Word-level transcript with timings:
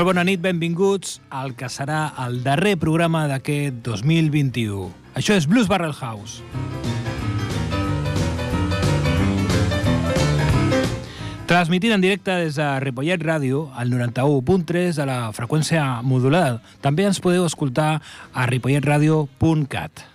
Molt 0.00 0.14
bona 0.14 0.22
nit, 0.24 0.40
benvinguts 0.40 1.18
al 1.28 1.50
que 1.60 1.68
serà 1.68 2.14
el 2.22 2.38
darrer 2.40 2.70
programa 2.80 3.26
d'aquest 3.28 3.82
2021. 3.84 4.86
Això 5.20 5.34
és 5.36 5.44
Blues 5.44 5.66
Barrel 5.68 5.92
House. 5.92 6.40
Transmitint 11.50 11.92
en 11.92 12.00
directe 12.00 12.32
des 12.32 12.56
de 12.56 12.68
Ripollet 12.80 13.20
Ràdio, 13.20 13.66
al 13.76 13.92
91.3 13.92 15.02
de 15.02 15.06
la 15.12 15.18
freqüència 15.36 15.84
modulada. 16.00 16.62
També 16.80 17.04
ens 17.04 17.20
podeu 17.20 17.44
escoltar 17.44 17.98
a 18.32 18.48
ripolletradio.cat. 18.48 20.06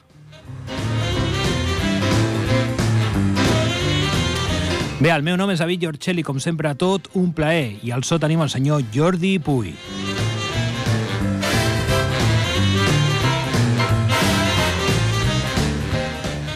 Bé, 4.95 5.09
el 5.11 5.25
meu 5.27 5.35
nom 5.35 5.49
és 5.51 5.59
David 5.59 5.81
Giorcelli, 5.83 6.23
com 6.23 6.37
sempre, 6.39 6.69
tot 6.79 7.09
un 7.19 7.33
plaer. 7.35 7.81
I 7.83 7.91
al 7.91 8.05
so 8.07 8.15
tenim 8.15 8.39
el 8.39 8.47
senyor 8.47 8.85
Jordi 8.95 9.33
Puy. 9.43 9.73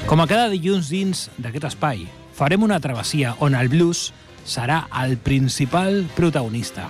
Com 0.07 0.23
a 0.23 0.27
cada 0.29 0.47
dilluns 0.53 0.87
dins 0.87 1.25
d'aquest 1.35 1.67
espai, 1.67 2.05
farem 2.33 2.63
una 2.63 2.79
travessia 2.79 3.33
on 3.43 3.57
el 3.59 3.67
blues 3.67 4.07
serà 4.47 4.85
el 5.03 5.17
principal 5.19 6.05
protagonista. 6.15 6.87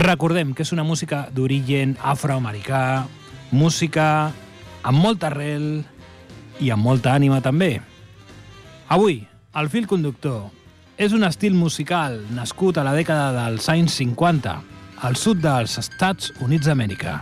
Recordem 0.00 0.50
que 0.50 0.66
és 0.66 0.74
una 0.74 0.82
música 0.82 1.28
d'origen 1.30 1.94
afroamericà, 2.02 3.06
música 3.54 4.08
amb 4.82 4.98
molta 4.98 5.30
arrel 5.30 5.84
i 6.58 6.74
amb 6.74 6.82
molta 6.82 7.14
ànima 7.14 7.38
també. 7.40 7.76
Avui, 8.90 9.20
el 9.54 9.68
fil 9.70 9.84
conductor 9.86 10.48
és 10.98 11.12
un 11.14 11.22
estil 11.22 11.54
musical 11.54 12.16
nascut 12.34 12.80
a 12.80 12.82
la 12.82 12.90
dècada 12.96 13.28
dels 13.36 13.68
anys 13.70 13.94
50 14.00 14.54
al 15.06 15.14
sud 15.14 15.38
dels 15.44 15.76
Estats 15.78 16.32
Units 16.42 16.66
d'Amèrica. 16.66 17.12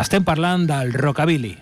Estem 0.00 0.24
parlant 0.24 0.64
del 0.70 0.94
rockabilly, 0.96 1.52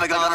topic 0.00 0.16
on 0.16 0.29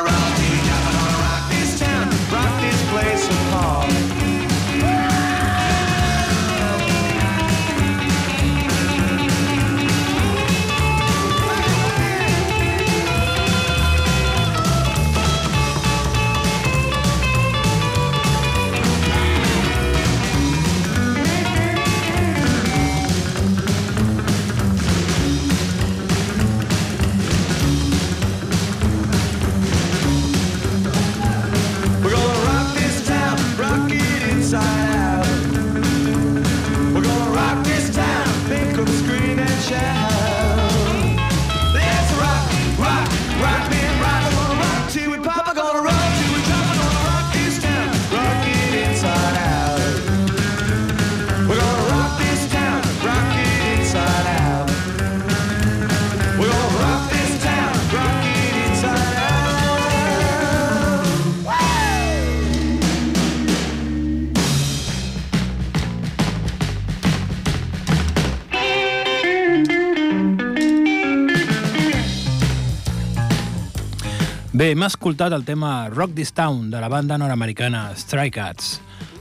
Bé, 74.66 74.72
hem 74.74 74.82
escoltat 74.82 75.30
el 75.36 75.44
tema 75.46 75.92
Rock 75.94 76.16
This 76.18 76.32
Town 76.34 76.72
de 76.72 76.80
la 76.82 76.88
banda 76.90 77.20
nord-americana 77.22 77.92
Stray 77.94 78.32
Cats, 78.34 78.80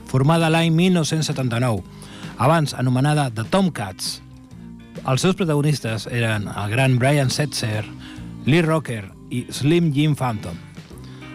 formada 0.09 0.49
l'any 0.49 0.71
1979, 0.73 1.83
abans 2.41 2.73
anomenada 2.73 3.27
The 3.29 3.45
Tomcats. 3.53 4.23
Els 5.03 5.21
seus 5.21 5.37
protagonistes 5.37 6.07
eren 6.09 6.49
el 6.49 6.73
gran 6.73 6.97
Brian 6.97 7.29
Setzer, 7.29 7.85
Lee 8.47 8.65
Rocker 8.65 9.03
i 9.29 9.43
Slim 9.53 9.93
Jim 9.93 10.17
Phantom. 10.17 10.57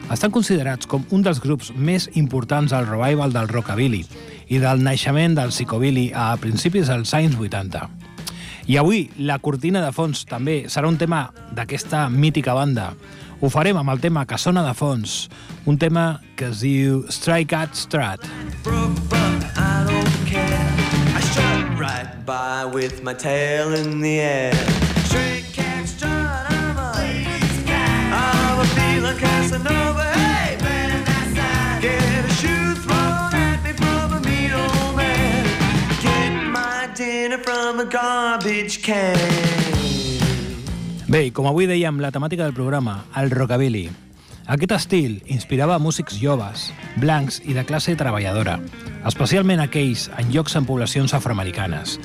Estan 0.09 0.33
considerats 0.33 0.89
com 0.89 1.05
un 1.13 1.21
dels 1.21 1.43
grups 1.45 1.69
més 1.77 2.09
importants 2.17 2.73
al 2.73 2.89
revival 2.89 3.37
del 3.37 3.53
rockabilly 3.53 4.07
i 4.49 4.57
del 4.57 4.81
naixement 4.81 5.37
del 5.37 5.53
psicobilly 5.53 6.09
a 6.17 6.31
principis 6.41 6.89
dels 6.89 7.13
anys 7.13 7.37
80. 7.37 7.85
I 8.69 8.81
avui 8.81 9.07
la 9.17 9.37
cortina 9.37 9.85
de 9.85 9.93
fons 9.93 10.25
també 10.29 10.63
serà 10.69 10.89
un 10.89 10.97
tema 10.97 11.27
d'aquesta 11.57 12.07
mítica 12.09 12.57
banda, 12.57 12.91
ho 13.41 13.49
farem 13.49 13.77
amb 13.79 13.89
el 13.93 14.01
tema 14.03 14.25
que 14.27 14.37
sona 14.37 14.63
de 14.65 14.73
fons, 14.75 15.29
un 15.65 15.77
tema 15.79 16.19
que 16.35 16.49
es 16.51 16.63
diu 16.65 17.05
Strike 17.09 17.55
at 17.55 17.75
Strat. 17.75 18.27
right 21.79 22.25
by 22.25 22.65
with 22.65 23.01
my 23.03 23.13
tail 23.13 23.73
in 23.73 24.01
the 24.01 24.19
air. 24.19 24.53
I'm. 29.61 29.95
Hey, 29.95 30.57
Get 31.81 32.25
me 34.25 34.53
old 34.53 34.95
man. 34.97 35.45
Get 36.01 36.43
my 36.43 36.89
dinner 36.93 37.37
from 37.37 37.79
a 37.79 37.85
garbage 37.85 38.81
can. 38.81 39.78
Bé, 41.09 41.31
com 41.33 41.47
avui 41.49 41.65
dèiem, 41.65 41.97
la 42.03 42.11
temàtica 42.13 42.43
del 42.45 42.53
programa, 42.53 42.99
el 43.17 43.31
rockabilly. 43.33 43.87
Aquest 44.53 44.75
estil 44.75 45.15
inspirava 45.33 45.79
músics 45.81 46.19
joves, 46.21 46.67
blancs 47.01 47.39
i 47.49 47.55
de 47.57 47.63
classe 47.65 47.95
treballadora, 47.97 48.59
especialment 49.09 49.63
aquells 49.63 50.03
en 50.21 50.29
llocs 50.29 50.53
en 50.59 50.67
poblacions 50.69 51.15
afroamericanes, 51.17 51.95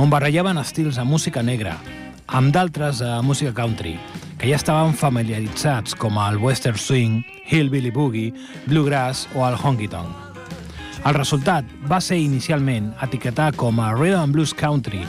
on 0.00 0.08
barrejaven 0.08 0.56
estils 0.62 0.96
de 0.96 1.04
música 1.04 1.44
negra, 1.44 1.76
amb 2.24 2.56
d'altres 2.56 3.04
de 3.04 3.12
música 3.20 3.52
country, 3.52 3.98
que 4.40 4.48
ja 4.48 4.56
estaven 4.56 4.96
familiaritzats 4.96 5.92
com 6.00 6.16
el 6.24 6.40
western 6.40 6.80
swing, 6.80 7.20
hillbilly 7.44 7.92
boogie, 7.92 8.32
bluegrass 8.64 9.26
o 9.36 9.44
el 9.44 9.60
honky 9.60 9.92
tonk. 9.92 10.08
El 11.04 11.20
resultat 11.20 11.68
va 11.84 12.00
ser 12.00 12.16
inicialment 12.16 12.94
etiquetar 13.04 13.52
com 13.60 13.76
a 13.76 13.92
rhythm 13.92 14.24
and 14.24 14.32
blues 14.32 14.56
country, 14.56 15.04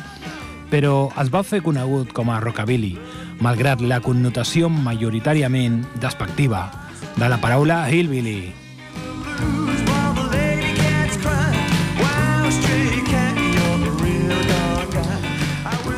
però 0.67 1.05
es 1.21 1.31
va 1.31 1.45
fer 1.47 1.63
conegut 1.63 2.11
com 2.11 2.27
a 2.27 2.41
rockabilly, 2.43 2.97
malgrat 3.43 3.81
la 3.83 3.99
connotació 4.03 4.69
majoritàriament 4.71 5.81
despectiva 6.01 6.69
de 7.15 7.27
la 7.31 7.39
paraula 7.41 7.85
hillbilly. 7.89 8.53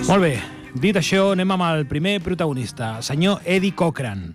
Molt 0.07 0.24
bé, 0.24 0.36
dit 0.80 0.95
això, 0.95 1.34
anem 1.34 1.51
amb 1.51 1.66
el 1.68 1.86
primer 1.89 2.19
protagonista, 2.24 3.01
senyor 3.04 3.42
Eddie 3.44 3.75
Cochran, 3.75 4.30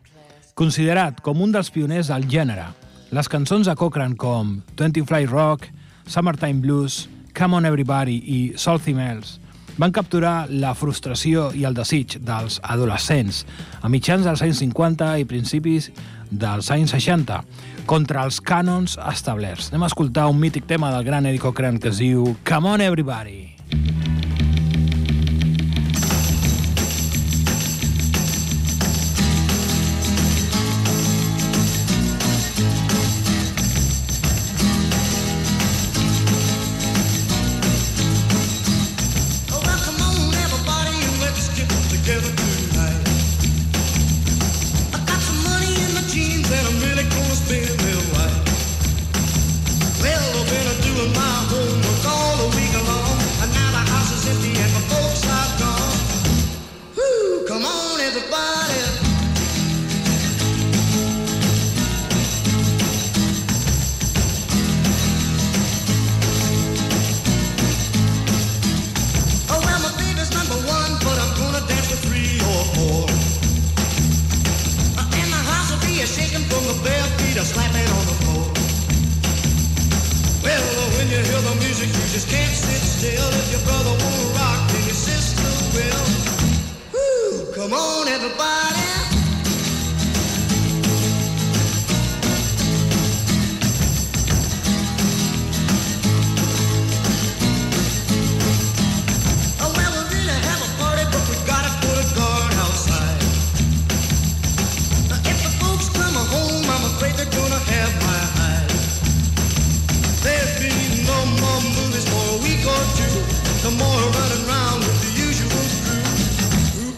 considerat 0.54 1.22
com 1.24 1.40
un 1.40 1.54
dels 1.54 1.72
pioners 1.72 2.10
del 2.12 2.28
gènere. 2.28 2.66
Les 3.12 3.28
cançons 3.28 3.68
de 3.68 3.76
Cochran 3.76 4.12
com 4.16 4.58
20 4.76 5.06
Fly 5.08 5.30
Rock, 5.32 5.70
Summertime 6.04 6.60
Blues, 6.60 7.06
Come 7.32 7.56
On 7.56 7.64
Everybody 7.64 8.18
i 8.20 8.40
Salty 8.60 8.92
Mel's 8.92 9.38
van 9.78 9.92
capturar 9.94 10.46
la 10.50 10.74
frustració 10.76 11.50
i 11.56 11.64
el 11.68 11.76
desig 11.76 12.18
dels 12.20 12.58
adolescents 12.62 13.44
a 13.80 13.90
mitjans 13.92 14.26
dels 14.28 14.42
anys 14.44 14.60
50 14.64 15.12
i 15.22 15.28
principis 15.28 15.90
dels 16.30 16.70
anys 16.74 16.94
60 16.96 17.40
contra 17.86 18.24
els 18.24 18.40
cànons 18.40 18.98
establerts. 19.12 19.72
Anem 19.72 19.86
a 19.86 19.90
escoltar 19.92 20.28
un 20.30 20.40
mític 20.40 20.68
tema 20.68 20.92
del 20.94 21.04
gran 21.08 21.26
Eddie 21.26 21.42
Cochran 21.42 21.80
que 21.80 21.92
es 21.92 22.00
diu 22.02 22.36
Come 22.48 22.76
on 22.76 22.80
everybody! 22.80 24.01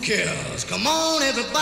kills. 0.05 0.65
Come 0.65 0.87
on, 0.87 1.23
everybody. 1.23 1.55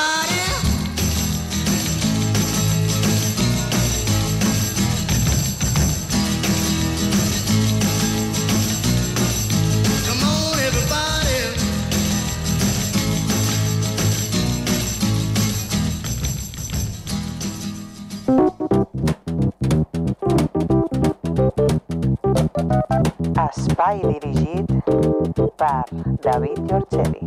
Aspire 23.36 24.18
e 24.22 24.51
per 25.62 25.84
David 26.20 26.58
Giorgelli. 26.66 27.18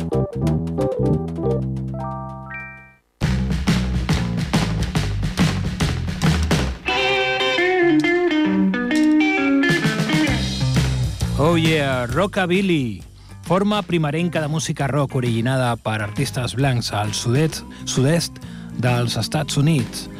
Oh 11.38 11.56
yeah, 11.56 12.06
Rockabilly! 12.06 13.02
Forma 13.42 13.80
primerenca 13.82 14.42
de 14.42 14.48
música 14.48 14.86
rock 14.86 15.14
originada 15.14 15.76
per 15.76 16.02
artistes 16.02 16.56
blancs 16.56 16.92
al 16.92 17.14
sud-est 17.14 17.64
sud 17.86 18.40
dels 18.76 19.16
Estats 19.16 19.56
Units. 19.56 20.10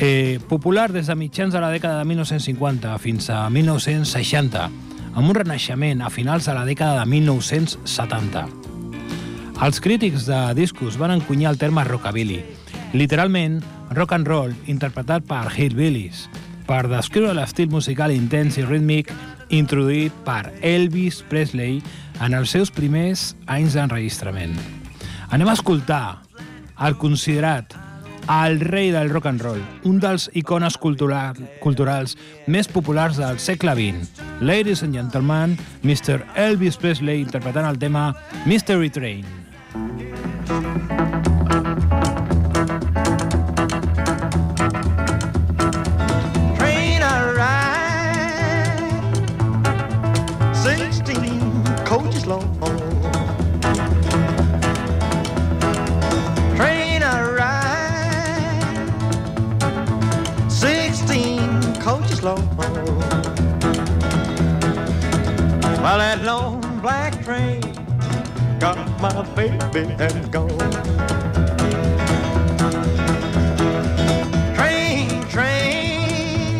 Eh, 0.00 0.40
popular 0.48 0.90
des 0.90 1.06
de 1.06 1.14
mitjans 1.14 1.52
de 1.54 1.60
la 1.60 1.70
dècada 1.70 2.00
de 2.00 2.08
1950 2.10 2.98
fins 2.98 3.28
a 3.30 3.44
1960, 3.50 4.70
amb 5.14 5.28
un 5.28 5.36
renaixement 5.36 6.02
a 6.02 6.10
finals 6.10 6.48
de 6.48 6.54
la 6.56 6.64
dècada 6.68 7.02
de 7.02 7.10
1970. 7.10 8.46
Els 9.62 9.80
crítics 9.84 10.24
de 10.26 10.40
discos 10.58 10.96
van 10.98 11.12
encunyar 11.14 11.52
el 11.52 11.60
terme 11.60 11.84
rockabilly, 11.84 12.40
literalment 12.92 13.60
rock 13.92 14.16
and 14.16 14.26
roll 14.26 14.54
interpretat 14.66 15.26
per 15.28 15.44
hillbillies, 15.52 16.26
per 16.66 16.88
descriure 16.88 17.34
l'estil 17.36 17.70
musical 17.70 18.14
intens 18.14 18.58
i 18.58 18.66
rítmic 18.66 19.12
introduït 19.52 20.16
per 20.24 20.50
Elvis 20.64 21.20
Presley 21.28 21.82
en 22.24 22.34
els 22.34 22.52
seus 22.54 22.72
primers 22.72 23.32
anys 23.46 23.76
d'enregistrament. 23.76 24.56
Anem 25.30 25.48
a 25.48 25.56
escoltar 25.56 26.22
el 26.82 26.96
considerat 26.98 27.76
el 28.28 28.60
rei 28.60 28.90
del 28.90 29.10
rock 29.10 29.26
and 29.26 29.40
roll, 29.42 29.60
un 29.84 29.98
dels 30.00 30.30
icones 30.38 30.76
cultural, 30.78 31.36
culturals 31.62 32.16
més 32.46 32.68
populars 32.68 33.16
del 33.20 33.38
segle 33.42 33.74
XX. 33.74 34.22
Ladies 34.40 34.82
and 34.82 34.94
gentlemen, 34.94 35.58
Mr. 35.82 36.22
Elvis 36.36 36.76
Presley 36.76 37.20
interpretant 37.22 37.66
el 37.68 37.78
tema 37.78 38.14
Mystery 38.46 38.90
Train. 38.90 39.24
train 46.58 47.02
I 47.02 47.18
ride, 47.36 48.76
sixteen 50.54 51.64
coaches 51.84 52.26
long. 52.26 53.01
While 65.92 65.98
that 65.98 66.24
long 66.24 66.58
black 66.80 67.22
train 67.22 67.60
got 68.58 68.78
my 68.98 69.12
baby 69.36 69.92
and 70.00 70.32
gone. 70.32 70.48
Train, 74.54 75.22
train, 75.28 76.58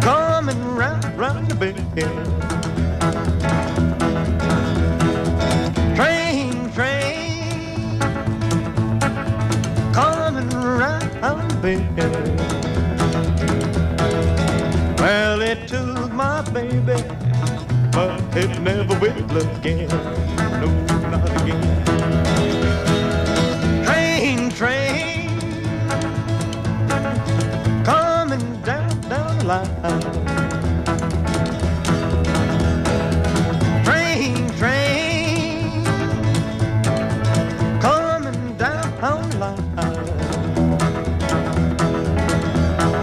coming 0.00 0.64
round, 0.74 1.04
round 1.18 1.46
the 1.48 1.54
bend. 1.56 1.76
Train, 5.94 6.72
train, 6.72 8.00
coming 9.92 10.48
round 10.48 11.50
the 11.50 11.56
bend. 11.60 12.00
Well, 14.98 15.42
it 15.42 15.68
took 15.68 16.10
my 16.12 16.40
baby, 16.50 16.94
it 18.36 18.60
never 18.60 18.98
will 18.98 19.36
again. 19.38 19.88
No, 20.60 20.68
not 21.10 21.28
again. 21.40 21.62
Train, 23.84 24.50
train, 24.50 25.38
coming 27.84 28.60
down, 28.62 29.00
down 29.08 29.38
the 29.38 29.44
line. 29.44 29.70
Train, 33.84 34.50
train, 34.58 35.84
coming 37.80 38.56
down 38.58 39.30
the 39.30 39.38
line. 39.38 39.64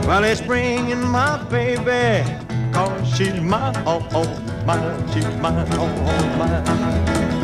Well, 0.05 0.23
it's 0.25 0.41
bringing 0.41 1.01
my 1.07 1.37
baby, 1.45 2.23
cause 2.71 3.07
she's 3.15 3.41
mine, 3.41 3.75
all, 3.87 4.03
all 4.65 4.77
mine, 4.77 5.13
she's 5.13 5.25
mine, 5.41 5.67
all, 5.77 7.42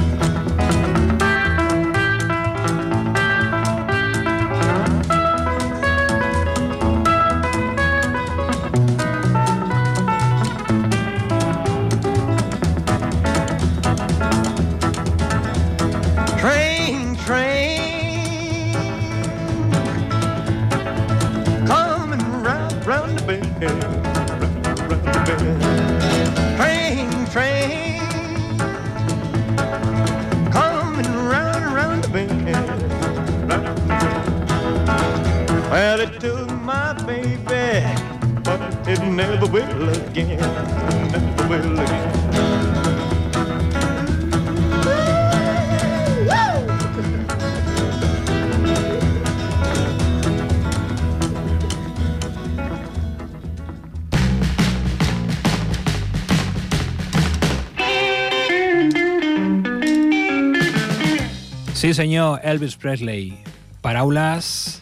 Sí, 61.74 61.94
senyor, 61.94 62.41
Elvis 62.44 62.75
Presley. 62.75 63.39
Paraules 63.82 64.82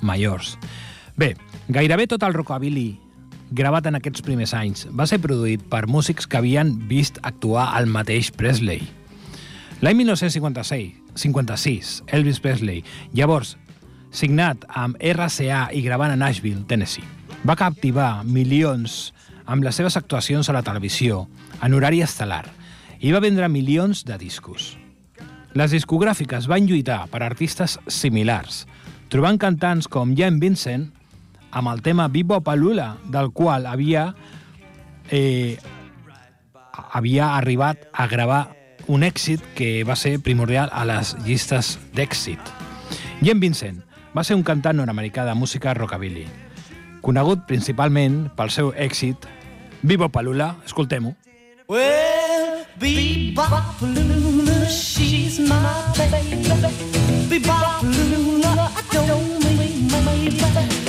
majors. 0.00 0.58
Bé, 1.14 1.36
gairebé 1.68 2.08
tot 2.08 2.22
el 2.24 2.34
rockabilly 2.34 3.03
gravat 3.50 3.86
en 3.86 3.98
aquests 3.98 4.24
primers 4.24 4.54
anys 4.56 4.86
va 4.96 5.06
ser 5.10 5.20
produït 5.22 5.64
per 5.70 5.86
músics 5.90 6.26
que 6.26 6.38
havien 6.40 6.72
vist 6.88 7.20
actuar 7.22 7.72
el 7.78 7.90
mateix 7.90 8.30
Presley. 8.32 8.82
L'any 9.84 9.98
1956, 10.00 10.94
56, 11.20 11.94
Elvis 12.16 12.40
Presley, 12.40 12.84
llavors 13.12 13.56
signat 14.14 14.64
amb 14.70 14.96
RCA 15.02 15.68
i 15.74 15.82
gravant 15.84 16.14
a 16.14 16.16
Nashville, 16.16 16.64
Tennessee, 16.70 17.04
va 17.44 17.58
captivar 17.58 18.22
milions 18.24 19.12
amb 19.44 19.66
les 19.66 19.76
seves 19.76 19.98
actuacions 20.00 20.48
a 20.48 20.54
la 20.56 20.62
televisió 20.64 21.26
en 21.60 21.74
horari 21.76 22.00
estel·lar 22.04 22.46
i 23.04 23.12
va 23.12 23.20
vendre 23.20 23.50
milions 23.52 24.04
de 24.08 24.16
discos. 24.16 24.74
Les 25.54 25.74
discogràfiques 25.74 26.48
van 26.50 26.66
lluitar 26.66 27.04
per 27.12 27.20
artistes 27.22 27.76
similars, 27.86 28.64
trobant 29.12 29.38
cantants 29.38 29.86
com 29.90 30.14
Jan 30.16 30.40
Vincent 30.42 30.88
amb 31.54 31.70
el 31.70 31.82
tema 31.82 32.08
Bebop 32.08 32.48
a 32.48 32.56
Lula, 32.56 32.96
del 33.06 33.30
qual 33.30 33.66
havia, 33.66 34.14
eh, 35.10 35.56
havia 36.90 37.36
arribat 37.36 37.88
a 37.92 38.08
gravar 38.08 38.48
un 38.88 39.06
èxit 39.06 39.40
que 39.54 39.84
va 39.84 39.96
ser 39.96 40.18
primordial 40.20 40.68
a 40.72 40.84
les 40.84 41.14
llistes 41.24 41.78
d'èxit. 41.94 42.40
Jan 43.22 43.40
Vincent 43.40 43.84
va 44.14 44.24
ser 44.24 44.34
un 44.34 44.42
cantant 44.42 44.76
nord-americà 44.76 45.24
de 45.24 45.34
música 45.38 45.74
rockabilly, 45.74 46.26
conegut 47.00 47.46
principalment 47.46 48.28
pel 48.36 48.50
seu 48.50 48.74
èxit 48.74 49.30
Bebop 49.82 50.16
a 50.16 50.22
Lula, 50.22 50.56
escoltem-ho. 50.66 51.14
Well, 51.68 52.64
bebop 52.80 53.80
Lula, 53.80 54.66
she's 54.68 55.38
my 55.38 55.54
baby. 55.96 56.42
Bebop 57.30 57.82
Lula, 57.84 58.72
I 58.74 59.06
don't 59.06 59.44
mean 59.44 59.88
my 59.88 60.00
baby. 60.02 60.83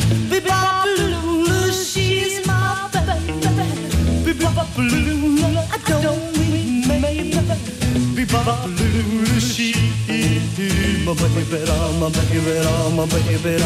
Lula, 4.77 5.67
I 5.71 5.77
don't 6.01 6.37
mean. 6.37 6.83
Bebop 8.15 8.65
Lula, 8.77 9.39
she's 9.39 9.75
my 11.05 11.13
baby, 11.13 11.45
my 11.99 12.09
baby, 12.09 12.49
my 12.95 13.05
baby. 13.05 13.63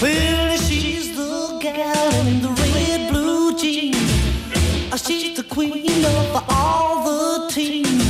Well, 0.00 0.56
she's 0.58 1.16
the 1.16 1.58
gal 1.60 2.26
in 2.26 2.40
the 2.40 2.50
red 2.50 3.10
blue 3.10 3.56
jeans. 3.58 3.96
She's 5.02 5.36
the 5.36 5.42
queen 5.42 6.04
of 6.04 6.44
all 6.48 7.04
the 7.04 7.48
teams. 7.52 8.04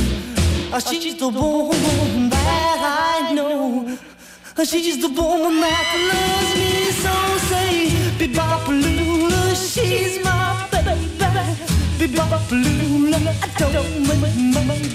She's 0.87 1.15
the 1.17 1.29
woman 1.29 2.29
that 2.29 2.79
I 3.23 3.33
know. 3.33 3.97
She's 4.63 4.97
the 5.01 5.09
woman 5.09 5.59
that 5.61 5.93
loves 6.11 6.53
me 6.59 6.91
so. 7.03 7.13
Say, 7.49 7.89
Bebopalula, 8.19 9.55
she's 9.73 10.23
my 10.23 10.60
Bebopalula, 12.01 13.19
I 13.29 13.59
don't 13.59 14.07
mind 14.07 14.55
my 14.55 14.73
baby. 14.73 14.89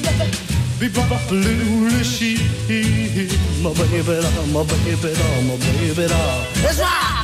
Bebopalula, 0.81 2.03
she's 2.03 2.41
my 3.63 3.71
baby, 3.75 4.03
my 4.53 4.65
baby, 4.65 5.15
my 5.47 5.57
baby. 5.57 6.07
That's 6.63 6.81
right. 6.81 7.16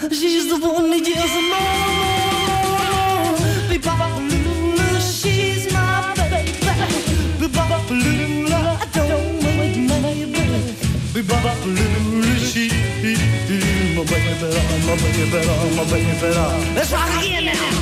She's 0.00 0.48
the 0.48 0.56
one 0.58 0.90
that 0.90 1.06
yells 1.06 1.34
more, 1.50 1.76
more. 2.78 3.34
Be-bop-a-lula, 3.68 5.00
she's 5.00 5.72
my 5.72 6.14
baby. 6.14 6.52
Be-bop-a-lula, 7.40 8.78
I 8.80 8.86
don't 8.92 9.42
baby. 9.42 9.86
Be-bop-a-lula, 11.12 12.38
she's 12.38 12.72
my 13.96 14.04
baby, 14.04 14.38
my 14.86 14.94
baby, 14.96 15.22
my 15.76 15.84
baby. 15.90 16.14
Let's 16.74 16.90
rock 16.92 17.10
again 17.18 17.44
now. 17.46 17.77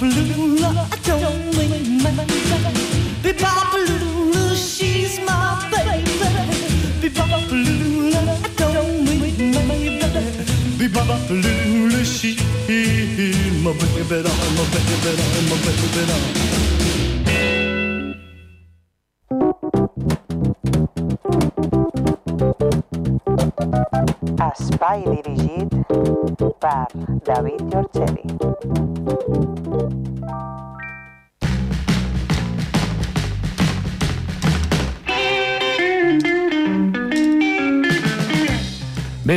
Be-bop-a-lula, 0.00 0.86
I 0.92 0.96
don't 1.02 1.56
mean 1.56 2.00
my 2.00 2.10
baby. 2.12 2.38
Be-bop-a-lula, 3.20 4.54
she's 4.54 5.18
my 5.26 5.68
baby. 5.72 6.04
Be-bop-a-lula, 7.00 8.20
I 8.44 8.48
don't 8.56 9.04
mean 9.04 9.50
my 9.54 9.62
baby. 9.66 9.98
Be-bop-a-lula, 10.78 12.04
she's 12.04 12.38
my 13.64 13.72
baby, 13.72 14.22
my 14.54 14.62
baby, 14.62 15.02
my 15.50 16.47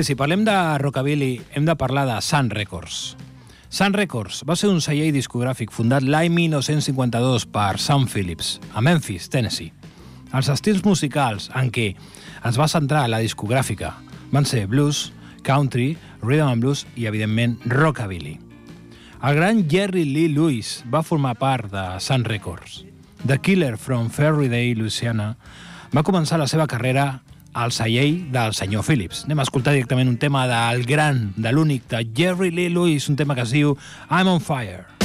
Si 0.02 0.16
parlem 0.18 0.42
de 0.42 0.54
rockabilly, 0.82 1.44
hem 1.54 1.66
de 1.66 1.76
parlar 1.78 2.08
de 2.08 2.16
Sun 2.26 2.50
Records. 2.50 3.16
Sun 3.70 3.94
Records 3.94 4.40
va 4.50 4.56
ser 4.58 4.72
un 4.74 4.80
celler 4.82 5.12
discogràfic 5.14 5.70
fundat 5.70 6.02
l'any 6.02 6.32
1952 6.34 7.46
per 7.54 7.78
Sam 7.78 8.08
Phillips, 8.10 8.56
a 8.74 8.82
Memphis, 8.82 9.30
Tennessee. 9.30 9.70
Els 10.34 10.50
estils 10.50 10.82
musicals 10.88 11.52
en 11.54 11.70
què 11.70 11.92
es 12.50 12.58
va 12.58 12.70
centrar 12.72 13.06
la 13.14 13.22
discogràfica 13.22 13.94
van 14.34 14.50
ser 14.50 14.66
blues, 14.72 15.12
country, 15.46 15.94
rhythm 16.24 16.50
and 16.50 16.66
blues 16.66 16.88
i, 16.96 17.06
evidentment, 17.06 17.60
rockabilly. 17.70 18.40
El 19.22 19.38
gran 19.38 19.68
Jerry 19.70 20.08
Lee 20.10 20.34
Lewis 20.34 20.80
va 20.90 21.06
formar 21.06 21.38
part 21.38 21.70
de 21.70 21.86
Sun 22.02 22.26
Records. 22.26 22.88
The 23.22 23.38
Killer 23.38 23.78
from 23.78 24.10
Day, 24.10 24.74
Louisiana, 24.74 25.36
va 25.94 26.02
començar 26.02 26.42
la 26.42 26.48
seva 26.48 26.66
carrera 26.66 27.22
al 27.54 27.72
celler 27.72 28.32
del 28.32 28.54
senyor 28.54 28.86
Phillips. 28.88 29.26
Anem 29.26 29.42
a 29.42 29.48
escoltar 29.48 29.76
directament 29.76 30.10
un 30.12 30.18
tema 30.22 30.48
del 30.48 30.86
gran, 30.86 31.34
de 31.36 31.52
l'únic, 31.52 31.88
de 31.92 32.06
Jerry 32.16 32.52
Lee 32.52 32.70
Lewis, 32.70 33.10
un 33.10 33.20
tema 33.20 33.36
que 33.36 33.48
es 33.48 33.54
diu 33.56 33.78
I'm 34.10 34.32
on 34.32 34.42
Fire. 34.42 35.01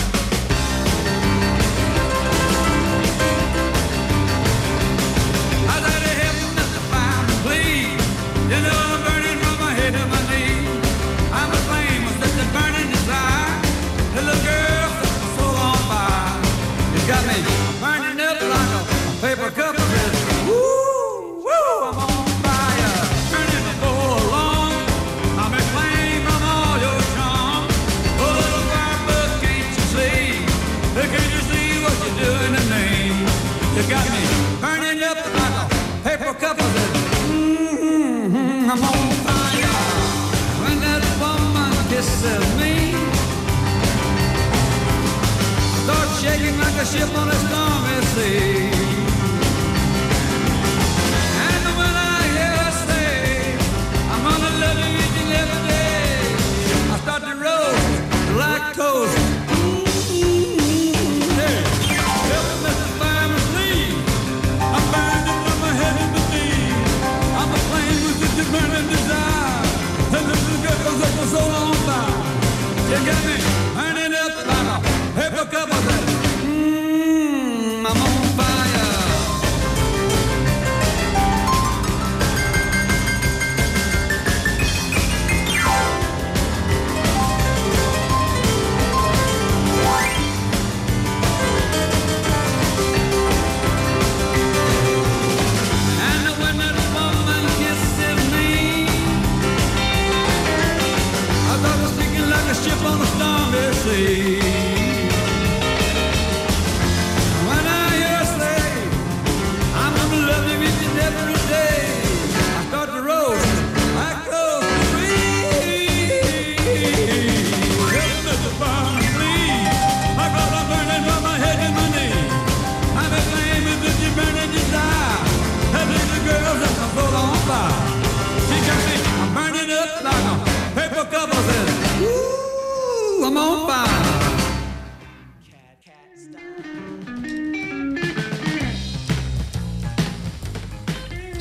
I'm 133.27 133.37
on 133.37 133.67
fire. 133.67 134.07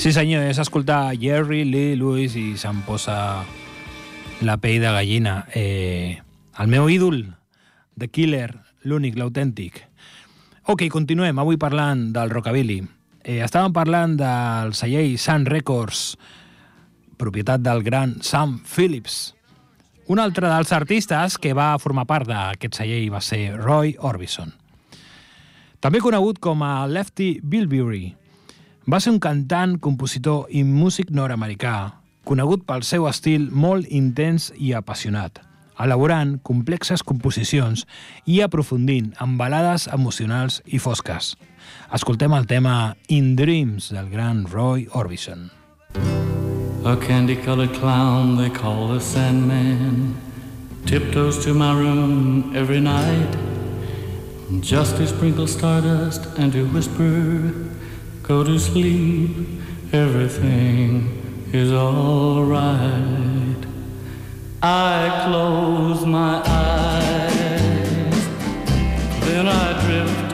Sí 0.02 0.13
senyor, 0.13 0.48
és 0.50 0.58
escoltar 0.58 1.13
Jerry 1.21 1.62
Lee 1.65 1.93
Lewis 1.98 2.34
i 2.41 2.56
se'm 2.58 2.80
posa 2.88 3.43
la 4.41 4.58
pell 4.58 4.82
de 4.82 4.95
gallina. 4.98 5.36
Eh, 5.54 6.17
el 6.58 6.74
meu 6.74 6.89
ídol, 6.89 7.21
The 7.93 8.10
Killer, 8.10 8.50
l'únic, 8.82 9.13
l'autèntic. 9.21 9.84
Ok, 10.65 10.88
continuem, 10.89 11.38
avui 11.38 11.62
parlant 11.62 12.08
del 12.17 12.34
rockabilly. 12.34 12.80
Eh, 13.21 13.43
estàvem 13.45 13.78
parlant 13.78 14.17
del 14.17 14.74
celler 14.74 15.06
Sun 15.21 15.45
Records, 15.45 16.15
propietat 17.21 17.62
del 17.62 17.86
gran 17.86 18.17
Sam 18.26 18.58
Phillips. 18.65 19.36
Un 20.07 20.19
altre 20.21 20.49
dels 20.51 20.71
artistes 20.75 21.39
que 21.41 21.55
va 21.57 21.79
formar 21.81 22.05
part 22.05 22.27
d'aquest 22.29 22.77
celler 22.77 23.07
va 23.09 23.23
ser 23.25 23.55
Roy 23.57 23.95
Orbison. 23.97 24.51
També 25.81 26.01
conegut 26.01 26.37
com 26.41 26.61
a 26.61 26.85
Lefty 26.85 27.39
Bilberry, 27.41 28.11
va 28.85 28.99
ser 29.01 29.15
un 29.15 29.19
cantant, 29.19 29.79
compositor 29.81 30.45
i 30.53 30.61
músic 30.61 31.09
nord-americà, 31.09 31.95
conegut 32.25 32.67
pel 32.69 32.85
seu 32.85 33.07
estil 33.09 33.49
molt 33.49 33.89
intens 33.89 34.51
i 34.57 34.73
apassionat. 34.77 35.41
elaborant 35.75 36.37
complexes 36.47 37.03
composicions 37.03 37.81
i 38.25 38.39
aprofundint 38.45 39.09
en 39.19 39.35
balades 39.35 39.89
emocionals 39.91 40.61
i 40.65 40.79
fosques. 40.79 41.33
Escoltem 41.91 42.31
el 42.37 42.47
tema 42.47 42.95
In 43.09 43.35
Dreams 43.35 43.91
del 43.91 44.09
gran 44.09 44.45
Roy 44.47 44.87
Orbison. 44.93 45.49
A 46.86 46.95
candy-colored 46.95 47.74
clown 47.74 48.38
they 48.38 48.52
call 48.52 48.89
the 48.89 49.02
Sandman. 49.02 50.15
Tiptoes 50.86 51.43
to 51.43 51.52
my 51.56 51.74
room 51.76 52.56
every 52.56 52.80
night. 52.80 53.36
Just 54.60 54.98
to 54.98 55.08
sprinkle 55.08 55.48
stardust 55.48 56.28
and 56.38 56.54
to 56.54 56.63
whisper, 56.67 57.54
"Go 58.21 58.43
to 58.43 58.60
sleep, 58.60 59.32
everything 59.91 61.24
is 61.52 61.71
all 61.71 62.43
right." 62.43 63.65
I 64.62 65.26
close 65.26 66.06
my 66.06 66.43
eyes, 66.45 68.28
then 69.21 69.48
I 69.48 69.65
drift 69.88 70.24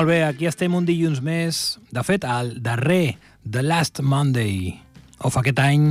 Molt 0.00 0.08
bé, 0.08 0.22
aquí 0.24 0.46
estem 0.48 0.72
un 0.72 0.86
dilluns 0.88 1.18
més. 1.20 1.56
De 1.92 2.00
fet, 2.00 2.22
el 2.24 2.54
darrer, 2.64 3.18
The 3.44 3.60
Last 3.60 4.00
Monday, 4.00 4.70
of 5.20 5.36
aquest 5.36 5.60
any, 5.60 5.90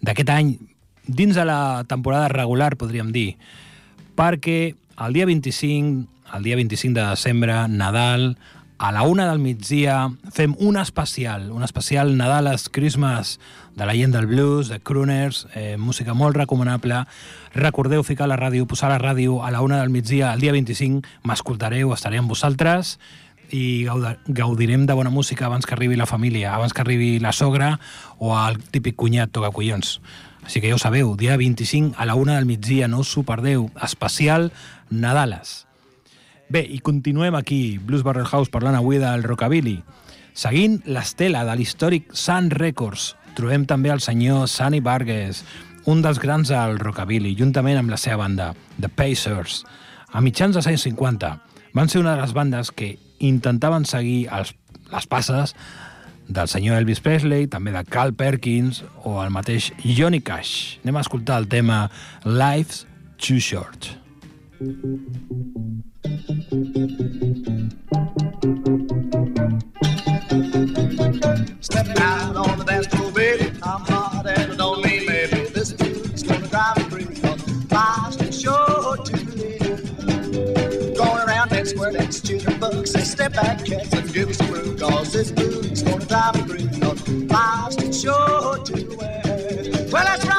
d'aquest 0.00 0.32
any, 0.32 0.54
dins 1.04 1.36
de 1.36 1.44
la 1.44 1.84
temporada 1.84 2.30
regular, 2.32 2.70
podríem 2.80 3.10
dir, 3.12 3.34
perquè 4.16 4.56
el 5.04 5.12
dia 5.12 5.28
25, 5.28 6.24
el 6.38 6.48
dia 6.48 6.56
25 6.56 6.96
de 7.02 7.06
desembre, 7.10 7.60
Nadal, 7.68 8.30
a 8.80 8.94
la 8.96 9.04
una 9.04 9.28
del 9.28 9.44
migdia, 9.44 10.08
fem 10.32 10.56
un 10.56 10.80
especial, 10.80 11.50
un 11.52 11.62
especial 11.62 12.16
Nadales 12.16 12.70
Christmas 12.72 13.36
de 13.76 13.84
la 13.84 13.92
gent 13.92 14.16
del 14.16 14.24
blues, 14.26 14.72
de 14.72 14.80
crooners, 14.80 15.48
eh, 15.52 15.76
música 15.76 16.14
molt 16.14 16.40
recomanable. 16.40 17.04
Recordeu 17.52 18.08
ficar 18.08 18.32
la 18.32 18.40
ràdio, 18.40 18.64
posar 18.64 18.88
la 18.88 19.02
ràdio 19.04 19.42
a 19.44 19.52
la 19.52 19.60
una 19.60 19.84
del 19.84 19.92
migdia, 19.92 20.32
el 20.32 20.40
dia 20.40 20.56
25, 20.56 21.04
m'escoltareu, 21.28 21.92
estaré 21.92 22.24
amb 22.24 22.32
vosaltres 22.32 22.96
i 23.50 23.86
gaudirem 24.26 24.86
de 24.86 24.94
bona 24.94 25.10
música 25.10 25.46
abans 25.46 25.66
que 25.66 25.74
arribi 25.74 25.96
la 25.96 26.06
família, 26.06 26.54
abans 26.54 26.72
que 26.72 26.82
arribi 26.82 27.18
la 27.18 27.32
sogra 27.32 27.78
o 28.18 28.34
el 28.38 28.58
típic 28.70 28.96
cunyat 28.96 29.32
toca 29.32 29.52
collons. 29.54 29.98
Així 30.44 30.62
que 30.62 30.70
ja 30.70 30.76
ho 30.76 30.80
sabeu, 30.80 31.14
dia 31.20 31.36
25 31.36 31.98
a 32.00 32.06
la 32.08 32.16
una 32.16 32.36
del 32.38 32.46
migdia, 32.48 32.88
no 32.88 33.02
us 33.04 33.12
ho 33.16 33.24
perdeu, 33.28 33.68
especial 33.82 34.50
Nadales. 34.90 35.66
Bé, 36.50 36.64
i 36.64 36.80
continuem 36.82 37.36
aquí, 37.38 37.78
Blues 37.78 38.02
Barrel 38.02 38.26
House, 38.26 38.50
parlant 38.50 38.74
avui 38.74 38.98
del 38.98 39.22
rockabilly. 39.22 39.76
Seguint 40.34 40.80
l'estela 40.86 41.44
de 41.46 41.54
l'històric 41.58 42.08
Sun 42.16 42.50
Records, 42.54 43.12
trobem 43.38 43.66
també 43.70 43.92
el 43.92 44.02
senyor 44.02 44.48
Sonny 44.50 44.80
Vargas, 44.82 45.44
un 45.90 46.02
dels 46.02 46.18
grans 46.18 46.50
del 46.50 46.80
rockabilly, 46.80 47.36
juntament 47.38 47.78
amb 47.78 47.92
la 47.92 48.00
seva 48.00 48.24
banda, 48.24 48.50
The 48.80 48.88
Pacers. 48.88 49.62
A 50.10 50.20
mitjans 50.24 50.56
dels 50.56 50.66
anys 50.66 50.88
50 50.88 51.36
van 51.74 51.88
ser 51.88 52.00
una 52.02 52.16
de 52.16 52.24
les 52.24 52.34
bandes 52.34 52.72
que 52.74 52.96
intentaven 53.20 53.86
seguir 53.88 54.26
els, 54.32 54.54
les 54.90 55.06
passes 55.06 55.54
del 56.30 56.48
senyor 56.48 56.78
Elvis 56.78 57.00
Presley, 57.02 57.48
també 57.50 57.72
de 57.74 57.82
Carl 57.90 58.14
Perkins 58.14 58.84
o 59.04 59.18
el 59.22 59.32
mateix 59.34 59.70
Johnny 59.84 60.20
Cash. 60.22 60.78
Anem 60.84 61.00
a 61.00 61.04
escoltar 61.06 61.40
el 61.42 61.48
tema 61.50 61.88
Life's 62.24 62.86
Too 63.18 63.40
Short. 63.42 63.90
Step 66.50 67.69
to 82.38 82.50
the. 82.58 82.86
Say, 82.86 83.00
step 83.02 83.32
back, 83.34 83.64
cats, 83.64 83.92
and 83.92 84.12
give 84.12 84.30
us 84.30 84.40
a 84.40 84.52
room. 84.52 84.78
Cause 84.78 85.12
this 85.12 85.30
dude's 85.30 85.82
gonna 85.82 86.04
drive 86.06 86.36
me 86.36 86.42
crazy. 86.54 86.80
Cause 86.80 87.08
life's 87.08 87.76
too 87.76 87.92
short 87.92 88.66
to 88.66 88.76
live. 88.76 89.92
Well, 89.92 90.04
that's 90.04 90.29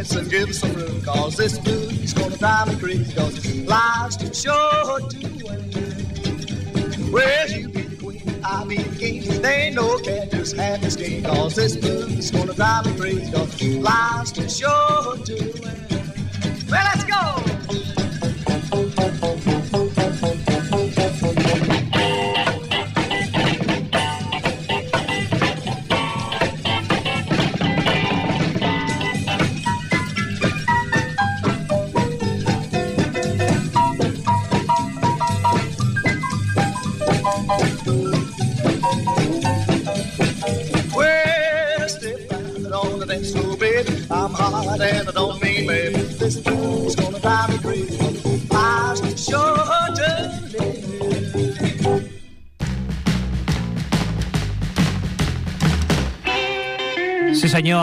cats, 0.00 0.14
and 0.14 0.30
give 0.30 0.48
us 0.48 0.58
some 0.58 0.72
room. 0.72 1.02
Cause 1.02 1.36
this 1.36 1.58
blues 1.58 2.14
gonna 2.14 2.36
drive 2.36 2.68
me 2.68 2.76
crazy. 2.76 3.14
Cause 3.14 3.46
life's 3.66 4.16
too 4.16 4.34
short 4.34 5.10
to 5.10 5.18
wait. 5.44 7.12
Well, 7.12 7.50
you 7.50 7.68
be 7.68 7.82
the 7.82 7.96
queen, 7.96 8.40
I'll 8.44 8.66
be 8.66 8.76
the 8.76 8.98
king. 8.98 9.42
There 9.42 9.60
ain't 9.60 9.76
no 9.76 9.98
cat 9.98 10.30
just 10.30 10.56
have 10.56 10.80
this 10.80 10.96
game. 10.96 11.24
Cause 11.24 11.54
this 11.56 11.76
blues 11.76 12.30
gonna 12.30 12.54
drive 12.54 12.86
me 12.86 12.96
crazy. 12.98 13.32
Cause 13.32 13.62
life's 13.62 14.32
too 14.32 14.48
short 14.48 15.26
to 15.26 15.34
wait. 15.34 16.70
Well, 16.70 16.84
let's 16.84 17.04
go! 17.04 17.49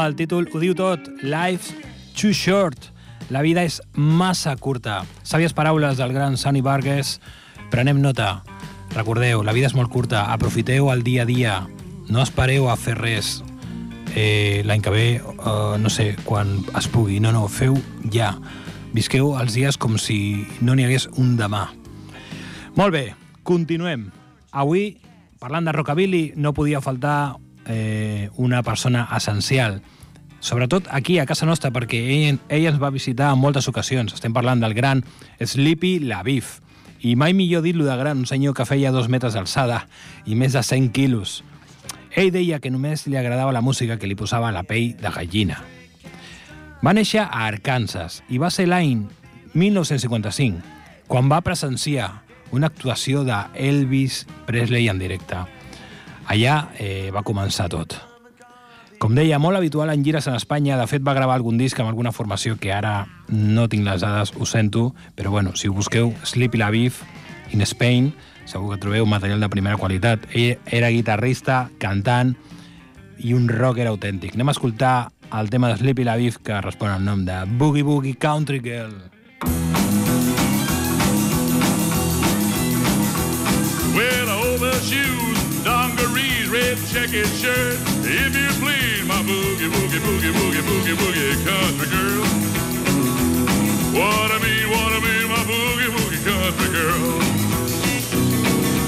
El 0.08 0.16
títol 0.16 0.48
ho 0.54 0.60
diu 0.60 0.74
tot. 0.76 1.10
Life's 1.22 1.74
too 2.16 2.34
short. 2.34 2.90
La 3.30 3.42
vida 3.44 3.66
és 3.68 3.82
massa 3.94 4.56
curta. 4.56 5.02
Sàvies 5.28 5.54
paraules 5.54 6.00
del 6.00 6.14
gran 6.16 6.38
Sonny 6.40 6.62
Vargas. 6.64 7.18
Prenem 7.70 8.00
nota. 8.02 8.42
Recordeu, 8.96 9.44
la 9.44 9.54
vida 9.54 9.68
és 9.68 9.76
molt 9.76 9.92
curta. 9.92 10.30
Aprofiteu 10.32 10.88
el 10.94 11.04
dia 11.04 11.26
a 11.26 11.28
dia. 11.28 11.58
No 12.08 12.24
espereu 12.24 12.70
a 12.72 12.78
fer 12.80 12.96
res. 12.98 13.42
Eh, 14.16 14.64
L'any 14.66 14.82
que 14.82 14.94
ve, 14.94 15.08
eh, 15.20 15.76
no 15.78 15.92
sé, 15.92 16.16
quan 16.24 16.64
es 16.78 16.88
pugui. 16.88 17.20
No, 17.20 17.34
no, 17.36 17.48
feu 17.52 17.76
ja. 18.14 18.38
Visqueu 18.96 19.36
els 19.38 19.54
dies 19.54 19.78
com 19.78 20.00
si 20.00 20.48
no 20.62 20.74
n'hi 20.74 20.88
hagués 20.88 21.10
un 21.20 21.36
demà. 21.38 21.68
Molt 22.80 22.96
bé, 22.96 23.04
continuem. 23.44 24.08
Avui, 24.56 24.96
parlant 25.38 25.68
de 25.68 25.76
rockabilly, 25.76 26.32
no 26.36 26.56
podia 26.56 26.82
faltar 26.82 27.36
eh, 27.68 28.30
una 28.38 28.64
persona 28.64 29.08
essencial. 29.16 29.82
Sobretot 30.40 30.88
aquí, 30.92 31.18
a 31.20 31.26
casa 31.26 31.48
nostra, 31.50 31.72
perquè 31.74 32.00
ell, 32.14 32.40
ell 32.54 32.68
ens 32.70 32.80
va 32.82 32.94
visitar 32.94 33.32
en 33.34 33.42
moltes 33.42 33.68
ocasions. 33.68 34.14
Estem 34.14 34.36
parlant 34.36 34.62
del 34.62 34.76
gran 34.78 35.04
Sleepy 35.40 36.00
Lavif. 36.06 36.60
I 37.02 37.16
mai 37.16 37.34
millor 37.34 37.64
dir-lo 37.66 37.86
de 37.86 37.96
gran, 37.98 38.24
un 38.24 38.30
senyor 38.30 38.56
que 38.58 38.66
feia 38.66 38.92
dos 38.92 39.10
metres 39.10 39.36
d'alçada 39.38 39.86
i 40.26 40.36
més 40.36 40.54
de 40.54 40.64
100 40.64 40.92
quilos. 40.94 41.42
Ell 42.18 42.32
deia 42.34 42.62
que 42.62 42.72
només 42.74 43.06
li 43.06 43.18
agradava 43.18 43.54
la 43.54 43.62
música 43.62 43.98
que 43.98 44.08
li 44.10 44.18
posava 44.18 44.54
la 44.54 44.64
pell 44.66 44.96
de 44.98 45.12
gallina. 45.14 45.60
Va 46.82 46.94
néixer 46.94 47.24
a 47.26 47.46
Arkansas 47.46 48.22
i 48.30 48.38
va 48.42 48.50
ser 48.54 48.68
l'any 48.70 49.04
1955, 49.54 50.62
quan 51.10 51.30
va 51.30 51.42
presenciar 51.42 52.12
una 52.52 52.70
actuació 52.70 53.24
de 53.28 53.38
Elvis 53.56 54.26
Presley 54.46 54.90
en 54.90 55.00
directe. 55.02 55.42
Allà 56.28 56.60
eh, 56.78 57.10
va 57.14 57.26
començar 57.26 57.70
tot. 57.72 57.98
Com 58.98 59.14
deia, 59.14 59.38
molt 59.38 59.60
habitual 59.60 59.92
en 59.94 60.02
gires 60.04 60.26
en 60.26 60.34
Espanya, 60.34 60.78
de 60.80 60.88
fet 60.90 61.04
va 61.06 61.14
gravar 61.14 61.36
algun 61.38 61.60
disc 61.60 61.78
amb 61.78 61.92
alguna 61.92 62.12
formació 62.12 62.56
que 62.58 62.72
ara 62.74 63.06
no 63.30 63.68
tinc 63.70 63.86
les 63.86 64.02
dades, 64.02 64.32
ho 64.34 64.46
sento, 64.50 64.96
però 65.14 65.30
bueno, 65.30 65.54
si 65.56 65.70
ho 65.70 65.74
busqueu, 65.74 66.16
Sleepy 66.26 66.58
La 66.58 66.72
Beef 66.74 67.04
in 67.54 67.62
Spain, 67.62 68.10
segur 68.50 68.74
que 68.74 68.82
trobeu 68.82 69.06
material 69.06 69.40
de 69.44 69.50
primera 69.54 69.78
qualitat. 69.78 70.26
Ell 70.34 70.58
era 70.66 70.90
guitarrista, 70.90 71.68
cantant 71.78 72.34
i 73.22 73.36
un 73.38 73.46
rocker 73.54 73.86
autèntic. 73.86 74.34
Anem 74.34 74.50
a 74.50 74.58
escoltar 74.58 75.12
el 75.30 75.52
tema 75.54 75.70
de 75.70 75.78
Sleepy 75.78 76.04
La 76.08 76.18
Beef 76.18 76.42
que 76.42 76.58
respon 76.66 76.90
al 76.90 77.06
nom 77.06 77.22
de 77.26 77.44
Boogie 77.60 77.86
Boogie 77.86 78.18
Country 78.18 78.60
Girl. 78.64 78.98
Well, 83.94 84.30
overshoes, 84.56 85.64
dungarees, 85.64 86.50
red 86.50 86.78
checkered 86.90 87.30
shirt. 87.38 87.78
If 88.10 88.34
you 88.34 88.57
boogie, 89.28 89.68
boogie, 89.68 90.00
boogie, 90.00 90.32
boogie, 90.32 90.64
boogie, 90.64 90.96
boogie 90.96 91.36
country 91.44 91.88
girl. 91.92 92.24
What 93.92 94.32
I 94.32 94.40
mean, 94.40 94.66
what 94.72 94.92
I 94.96 95.00
mean, 95.04 95.28
my 95.28 95.44
boogie, 95.52 95.92
boogie 95.96 96.22
country 96.24 96.70
girl. 96.72 97.02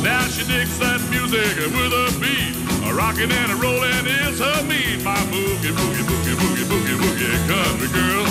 Now 0.01 0.23
she 0.31 0.43
digs 0.47 0.79
that 0.79 1.01
music 1.11 1.55
with 1.75 1.91
a 1.91 2.05
beat. 2.23 2.55
A 2.87 2.93
rockin' 2.93 3.31
and 3.31 3.51
a 3.51 3.55
rollin' 3.55 4.07
is 4.07 4.39
her 4.39 4.63
meat. 4.63 5.03
My 5.03 5.19
boogie, 5.27 5.75
boogie, 5.75 6.05
boogie, 6.07 6.35
boogie, 6.39 6.67
boogie, 6.71 6.97
boogie 7.03 7.37
country 7.51 7.89
girl. 7.91 8.25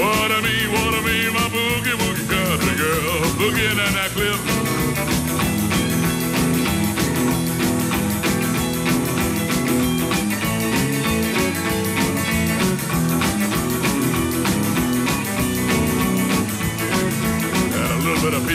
What 0.00 0.30
I 0.32 0.40
mean, 0.40 0.66
what 0.72 0.92
I 0.96 1.00
mean, 1.04 1.30
my 1.36 1.46
boogie, 1.52 1.96
boogie 2.00 2.26
country 2.32 2.74
girl. 2.80 3.12
Boogie 3.36 3.76
down 3.76 3.92
that 3.92 4.10
cliff. 4.16 4.59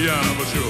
Piano 0.05 0.33
for 0.37 0.45
sure. 0.45 0.61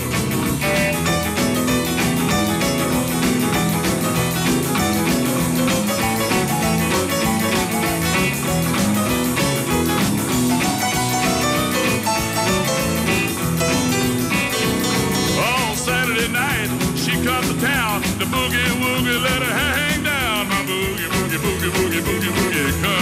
On 15.44 15.76
Saturday 15.76 16.32
night, 16.32 16.70
she 16.96 17.12
comes 17.22 17.50
to 17.50 17.60
town. 17.60 18.02
The 18.20 18.26
boogie 18.32 18.64
woogie 18.80 19.22
let 19.22 19.42
her 19.42 19.54
hang 19.54 20.02
down. 20.04 20.48
My 20.48 20.64
boogie, 20.64 21.10
boogie, 21.10 21.40
boogie, 21.44 21.72
boogie, 21.76 22.02
boogie, 22.08 22.32
boogie 22.32 22.56
country 22.82 22.95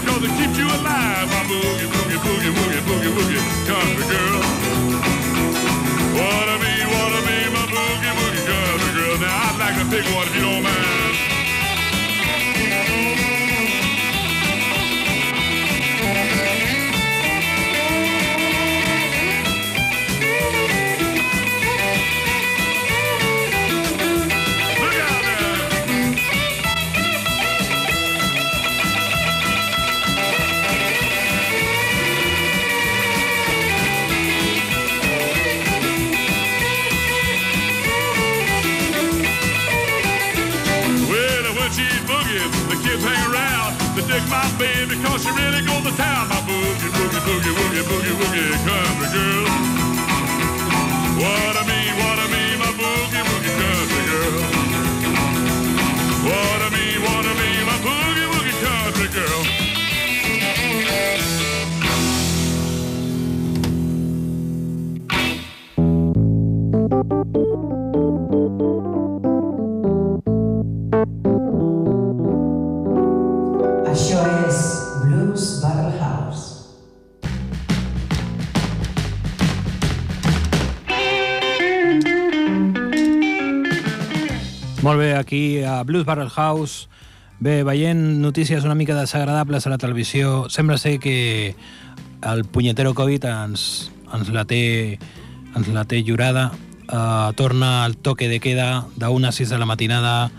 to 0.00 0.06
go 0.06 0.12
fishing 0.12 0.14
cause 0.14 0.24
it 0.24 0.34
keeps 0.38 0.58
you 0.58 0.66
alive. 0.66 1.28
My 1.28 1.42
boogie, 1.44 1.88
boogie, 1.88 2.18
boogie, 2.18 2.52
boogie, 2.52 2.82
boogie, 2.86 3.12
boogie 3.16 3.42
country 3.66 4.04
girl. 4.06 4.40
Mean, 6.58 6.86
what 6.88 7.12
I 7.12 7.20
mean, 7.26 7.52
my 7.52 7.66
boogie, 7.66 8.12
boogie 8.18 8.44
country 8.46 8.92
girl. 8.94 9.18
Now 9.18 9.48
I'd 9.48 9.58
like 9.58 9.76
to 9.78 9.84
pick 9.90 10.04
one 10.14 10.26
if 10.26 10.34
you 10.34 10.42
don't 10.42 10.62
mind. 10.62 11.07
Dig 44.18 44.30
my 44.30 44.46
baby 44.58 44.96
because 44.96 45.22
she 45.22 45.30
really 45.30 45.62
goes 45.62 45.82
to 45.86 45.92
town. 45.96 46.28
My 46.28 46.40
boogie, 46.48 46.90
boogie, 46.96 47.22
boogie, 47.26 47.54
boogie, 47.58 47.84
boogie, 47.88 48.14
boogie, 48.20 48.50
country 48.66 49.08
girl. 49.14 49.46
What 51.22 51.57
Blues 85.84 86.04
Barrel 86.04 86.30
House. 86.30 86.88
Bé, 87.40 87.62
veient 87.62 88.20
notícies 88.20 88.64
una 88.64 88.74
mica 88.74 88.96
desagradables 88.98 89.66
a 89.66 89.70
la 89.70 89.78
televisió, 89.78 90.48
sembla 90.50 90.78
ser 90.78 90.98
que 90.98 91.54
el 92.26 92.44
punyetero 92.44 92.94
Covid 92.94 93.24
ens, 93.30 93.92
ens, 94.12 94.30
la, 94.34 94.44
té, 94.44 94.98
ens 95.54 95.68
la 95.70 95.84
té 95.86 96.02
llorada. 96.02 96.50
Uh, 96.88 97.34
torna 97.36 97.84
el 97.84 97.98
toque 98.00 98.28
de 98.28 98.40
queda 98.40 98.86
d'una 98.96 99.28
a 99.28 99.32
6 99.32 99.50
de 99.50 99.58
la 99.58 99.66
matinada. 99.68 100.30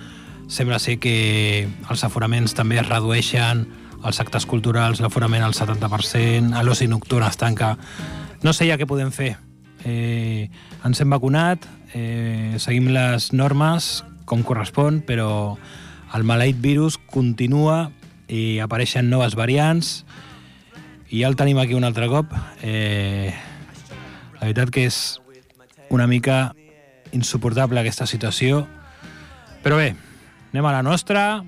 Sembla 0.49 0.79
ser 0.79 0.97
que 0.99 1.69
els 1.89 2.03
aforaments 2.03 2.57
també 2.57 2.79
es 2.81 2.89
redueixen, 2.89 3.67
els 4.03 4.19
actes 4.19 4.47
culturals, 4.49 4.99
l'aforament 4.99 5.43
al 5.45 5.53
70%, 5.53 6.55
a 6.55 6.63
l'oci 6.63 6.87
nocturn 6.87 7.27
es 7.27 7.37
tanca. 7.37 7.75
No 8.43 8.53
sé 8.55 8.67
ja 8.67 8.79
què 8.79 8.87
podem 8.89 9.11
fer. 9.13 9.35
Eh, 9.85 10.49
ens 10.83 10.99
hem 10.99 11.11
vacunat, 11.13 11.67
eh, 11.93 12.55
seguim 12.57 12.89
les 12.95 13.31
normes 13.31 14.03
com 14.29 14.45
correspon, 14.45 15.01
però 15.05 15.57
el 16.15 16.25
maleït 16.25 16.59
virus 16.61 16.99
continua 17.09 17.89
i 18.29 18.59
apareixen 18.61 19.09
noves 19.09 19.35
variants. 19.37 20.03
I 21.09 21.23
ja 21.23 21.29
el 21.29 21.37
tenim 21.37 21.57
aquí 21.57 21.73
un 21.73 21.87
altre 21.87 22.07
cop. 22.11 22.35
Eh, 22.61 23.33
la 24.37 24.45
veritat 24.45 24.69
que 24.73 24.85
és 24.85 25.19
una 25.89 26.05
mica 26.07 26.53
insuportable 27.11 27.81
aquesta 27.81 28.05
situació, 28.05 28.67
però 29.65 29.79
bé, 29.81 29.95
anem 30.53 30.67
a 30.69 30.75
la 30.77 30.83
nostra, 30.85 31.41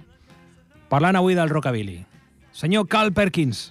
parlant 0.90 1.16
avui 1.16 1.38
del 1.38 1.54
rockabilly. 1.54 2.02
Senyor 2.52 2.90
Carl 2.90 3.14
Perkins, 3.14 3.70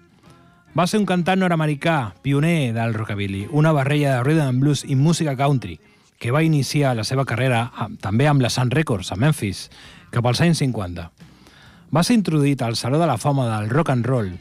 va 0.79 0.87
ser 0.87 1.01
un 1.03 1.07
cantant 1.07 1.43
nord-americà, 1.43 2.15
pioner 2.23 2.71
del 2.73 2.95
rockabilly, 2.95 3.49
una 3.51 3.75
barreja 3.75 4.15
de 4.15 4.23
rhythm 4.23 4.55
and 4.55 4.63
blues 4.63 4.85
i 4.87 4.95
música 4.95 5.35
country, 5.37 5.81
que 6.21 6.31
va 6.31 6.45
iniciar 6.45 6.93
la 6.95 7.07
seva 7.09 7.25
carrera 7.25 7.65
amb, 7.81 7.97
també 7.99 8.29
amb 8.29 8.45
la 8.45 8.53
Sun 8.53 8.71
Records, 8.71 9.09
a 9.11 9.17
Memphis, 9.17 9.71
cap 10.13 10.27
als 10.29 10.43
anys 10.45 10.61
50. 10.61 11.09
Va 11.91 12.03
ser 12.05 12.19
introduït 12.19 12.61
al 12.63 12.77
Saló 12.77 13.01
de 13.01 13.09
la 13.09 13.17
Fama 13.19 13.49
del 13.49 13.71
Rock 13.73 13.91
and 13.91 14.07
Roll 14.07 14.35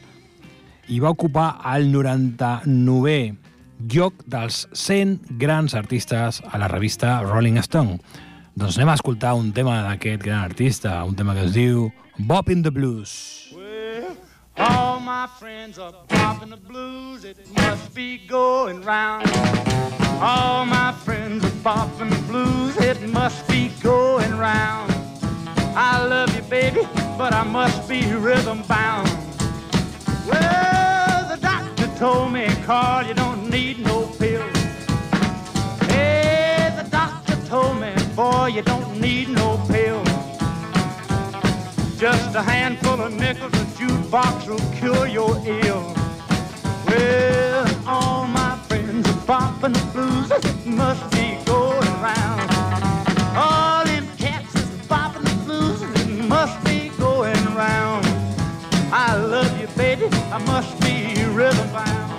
i 0.92 1.00
va 1.00 1.14
ocupar 1.14 1.54
el 1.72 1.88
99è 1.88 3.20
lloc 3.94 4.20
dels 4.28 4.66
100 4.76 5.38
grans 5.40 5.74
artistes 5.74 6.42
a 6.44 6.60
la 6.60 6.68
revista 6.68 7.22
Rolling 7.24 7.56
Stone. 7.64 7.96
Doncs 8.54 8.76
anem 8.76 8.92
a 8.92 8.98
escoltar 8.98 9.32
un 9.38 9.54
tema 9.56 9.80
d'aquest 9.86 10.20
gran 10.20 10.44
artista, 10.44 10.98
un 11.08 11.16
tema 11.16 11.34
que 11.34 11.46
es 11.48 11.54
diu 11.56 11.88
Bob 12.18 12.50
in 12.50 12.62
the 12.62 12.70
Blues. 12.70 13.48
Well, 13.56 14.16
all 14.58 15.00
my 15.00 15.26
friends 15.38 15.78
are 15.78 15.94
popping 16.08 16.50
the 16.50 16.60
blues. 16.60 17.24
It 17.24 17.38
must 17.56 17.94
be 17.94 18.20
going 18.28 18.84
round. 18.84 19.30
All 20.20 20.66
my 20.66 20.89
friends 21.30 21.44
are 21.44 21.62
popping 21.62 22.10
the 22.10 22.16
blues. 22.28 22.76
It 22.78 23.00
must 23.10 23.46
be 23.46 23.68
going 23.82 24.36
round. 24.36 24.92
I 25.76 26.04
love 26.04 26.34
you, 26.34 26.42
baby, 26.42 26.82
but 27.16 27.32
I 27.32 27.44
must 27.44 27.88
be 27.88 28.12
rhythm 28.14 28.62
bound. 28.62 29.08
Well, 30.26 31.28
the 31.28 31.38
doctor 31.40 31.86
told 31.98 32.32
me, 32.32 32.46
Carl, 32.64 33.06
you 33.06 33.14
don't 33.14 33.48
need 33.48 33.78
no 33.78 34.06
pills. 34.18 34.56
Hey, 35.92 36.72
the 36.76 36.88
doctor 36.90 37.36
told 37.46 37.80
me, 37.80 37.94
boy, 38.16 38.46
you 38.46 38.62
don't 38.62 39.00
need 39.00 39.28
no 39.28 39.56
pills. 39.68 40.08
Just 41.98 42.34
a 42.34 42.42
handful 42.42 43.00
of 43.00 43.12
nickels, 43.12 43.52
a 43.52 43.64
jukebox 43.78 44.48
will 44.48 44.78
cure 44.78 45.06
your 45.06 45.40
ill. 45.44 45.94
Well, 46.86 47.66
all 47.86 48.26
my 48.26 48.49
popping 49.30 49.72
the 49.72 49.86
blues. 49.92 50.28
It 50.32 50.66
must 50.66 51.08
be 51.12 51.38
going 51.44 51.94
round. 52.02 52.50
All 53.36 53.84
them 53.84 54.04
cats 54.18 54.52
is 54.56 54.86
popping 54.88 55.22
the 55.22 55.34
blues. 55.44 55.82
It 55.82 56.24
must 56.28 56.56
be 56.64 56.88
going 56.98 57.44
round. 57.54 58.04
I 58.92 59.14
love 59.14 59.52
you, 59.60 59.68
baby. 59.76 60.08
I 60.32 60.38
must 60.46 60.80
be 60.80 61.24
rhythm 61.26 61.72
bound. 61.72 62.09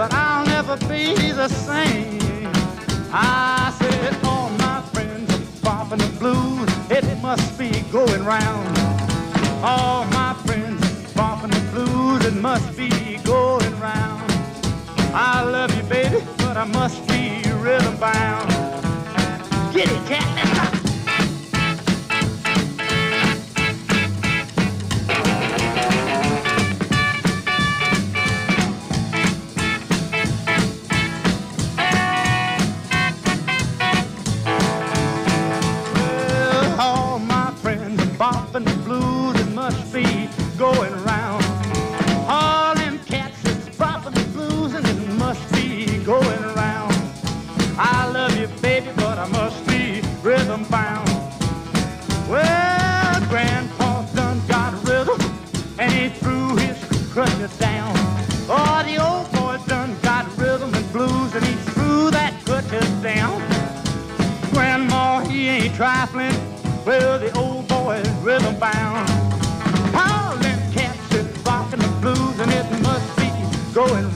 But 0.00 0.14
I'll 0.14 0.46
never 0.46 0.78
be 0.88 1.30
the 1.30 1.48
same. 1.48 2.50
I 3.12 3.70
said, 3.78 4.16
all 4.24 4.48
my 4.48 4.80
friends 4.94 5.28
are 5.30 5.60
popping 5.60 5.98
the 5.98 6.10
blues. 6.18 6.70
It 6.90 7.04
must 7.20 7.58
be 7.58 7.70
going 7.92 8.24
round. 8.24 8.78
All 9.62 10.06
my 10.06 10.32
friends 10.46 10.80
are 10.86 11.12
popping 11.12 11.50
the 11.50 11.60
blues. 11.70 12.24
It 12.24 12.40
must 12.40 12.74
be 12.78 13.18
going 13.24 13.78
round. 13.78 14.32
I 15.12 15.42
love 15.42 15.70
you, 15.76 15.82
baby, 15.82 16.24
but 16.38 16.56
I 16.56 16.64
must 16.64 17.06
be 17.06 17.42
rhythm 17.60 17.94
bound. 17.98 18.48
Get 19.74 19.92
it, 19.92 20.06
cat, 20.08 20.24
let's. 20.34 20.79
Friends 38.50 38.66
are 38.66 38.74
bopping 38.74 38.76
the 38.76 38.82
blues. 38.84 39.40
It 39.40 39.54
must 39.54 39.92
be 39.92 40.28
going 40.58 40.92
round. 40.92 41.09
Going 73.88 74.09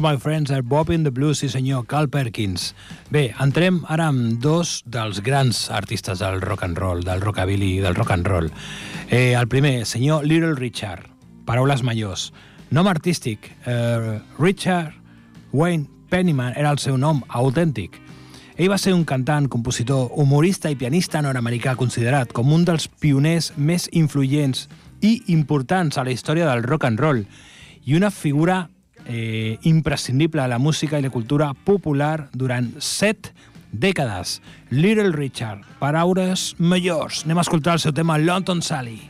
All 0.00 0.12
my 0.14 0.18
friends 0.18 0.50
are 0.50 0.64
in 0.94 1.04
the 1.04 1.10
Blues, 1.10 1.40
sí 1.40 1.48
senyor, 1.50 1.86
Carl 1.86 2.08
Perkins. 2.08 2.74
Bé, 3.10 3.34
entrem 3.38 3.82
ara 3.86 4.06
amb 4.08 4.40
dos 4.40 4.82
dels 4.86 5.20
grans 5.20 5.68
artistes 5.70 6.20
del 6.20 6.40
rock 6.40 6.62
and 6.64 6.78
roll, 6.78 7.02
del 7.04 7.20
rockabilly 7.20 7.76
i 7.76 7.80
del 7.80 7.94
rock 7.94 8.12
and 8.12 8.26
roll. 8.26 8.48
Eh, 9.10 9.34
el 9.34 9.46
primer, 9.46 9.84
senyor 9.84 10.24
Little 10.24 10.54
Richard, 10.54 11.04
paraules 11.44 11.82
majors. 11.82 12.32
Nom 12.70 12.88
artístic, 12.88 13.50
eh, 13.66 14.18
Richard 14.38 14.94
Wayne 15.52 15.86
Pennyman 16.08 16.54
era 16.56 16.70
el 16.70 16.78
seu 16.78 16.96
nom 16.96 17.20
autèntic. 17.28 18.00
Ell 18.56 18.72
va 18.72 18.78
ser 18.78 18.94
un 18.94 19.04
cantant, 19.04 19.50
compositor, 19.52 20.08
humorista 20.16 20.70
i 20.70 20.80
pianista 20.80 21.20
nord-americà 21.20 21.76
considerat 21.76 22.32
com 22.32 22.54
un 22.54 22.64
dels 22.64 22.88
pioners 22.88 23.52
més 23.58 23.90
influents 23.92 24.66
i 25.02 25.24
importants 25.26 25.98
a 25.98 26.04
la 26.04 26.16
història 26.16 26.48
del 26.48 26.64
rock 26.64 26.88
and 26.88 26.98
roll 26.98 27.26
i 27.84 28.00
una 28.00 28.10
figura 28.10 28.70
eh, 29.06 29.58
imprescindible 29.62 30.42
a 30.42 30.48
la 30.48 30.58
música 30.58 30.98
i 30.98 31.02
la 31.02 31.10
cultura 31.10 31.52
popular 31.54 32.28
durant 32.32 32.72
set 32.78 33.32
dècades. 33.72 34.40
Little 34.70 35.12
Richard, 35.12 35.64
paraules 35.78 36.54
majors. 36.58 37.24
Anem 37.24 37.38
a 37.38 37.46
escoltar 37.46 37.78
el 37.78 37.82
seu 37.84 37.94
tema 37.94 38.18
London 38.18 38.62
Sally. 38.62 39.00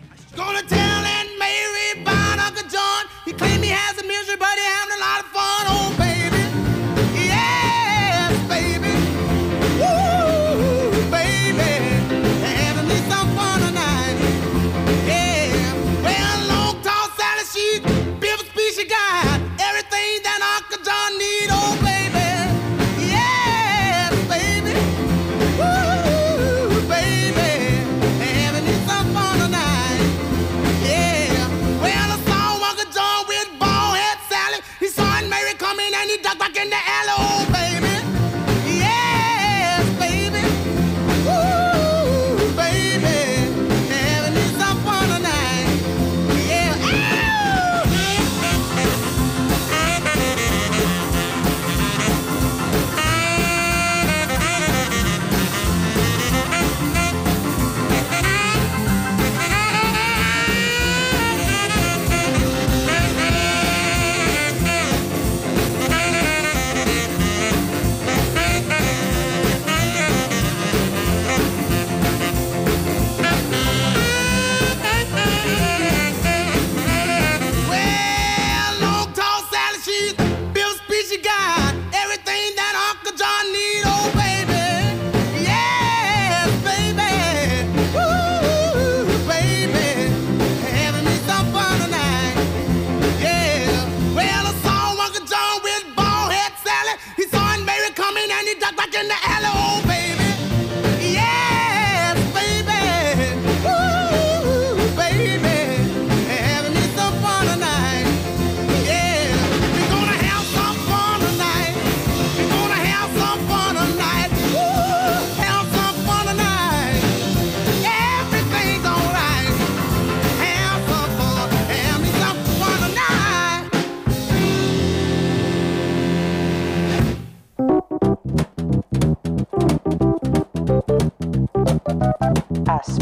in 98.95 99.07
the 99.07 99.30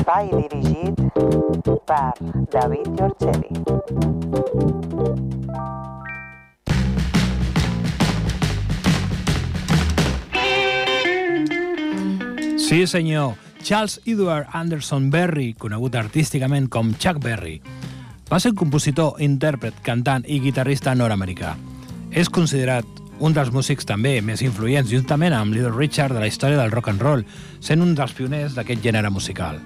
Espai 0.08 0.30
dirigit 0.32 0.96
per 1.84 2.14
David 2.48 2.86
Giorgeli. 2.96 3.52
Sí, 12.56 12.86
senyor. 12.86 13.34
Charles 13.62 14.00
Edward 14.06 14.46
Anderson 14.52 15.10
Berry, 15.10 15.52
conegut 15.52 15.94
artísticament 15.94 16.70
com 16.70 16.94
Chuck 16.94 17.20
Berry, 17.20 17.60
va 18.30 18.40
ser 18.40 18.54
un 18.54 18.56
compositor, 18.56 19.20
intèrpret, 19.20 19.74
cantant 19.84 20.24
i 20.24 20.40
guitarrista 20.40 20.94
nord-americà. 20.96 21.52
És 22.16 22.32
considerat 22.32 22.86
un 23.20 23.36
dels 23.36 23.52
músics 23.52 23.84
també 23.84 24.22
més 24.22 24.40
influents, 24.40 24.88
juntament 24.88 25.36
amb 25.36 25.52
Little 25.52 25.76
Richard 25.76 26.16
de 26.16 26.24
la 26.24 26.32
història 26.32 26.56
del 26.56 26.72
rock 26.72 26.88
and 26.94 27.04
roll, 27.04 27.26
sent 27.60 27.84
un 27.84 27.92
dels 27.92 28.16
pioners 28.16 28.56
d'aquest 28.56 28.80
gènere 28.80 29.12
musical. 29.12 29.60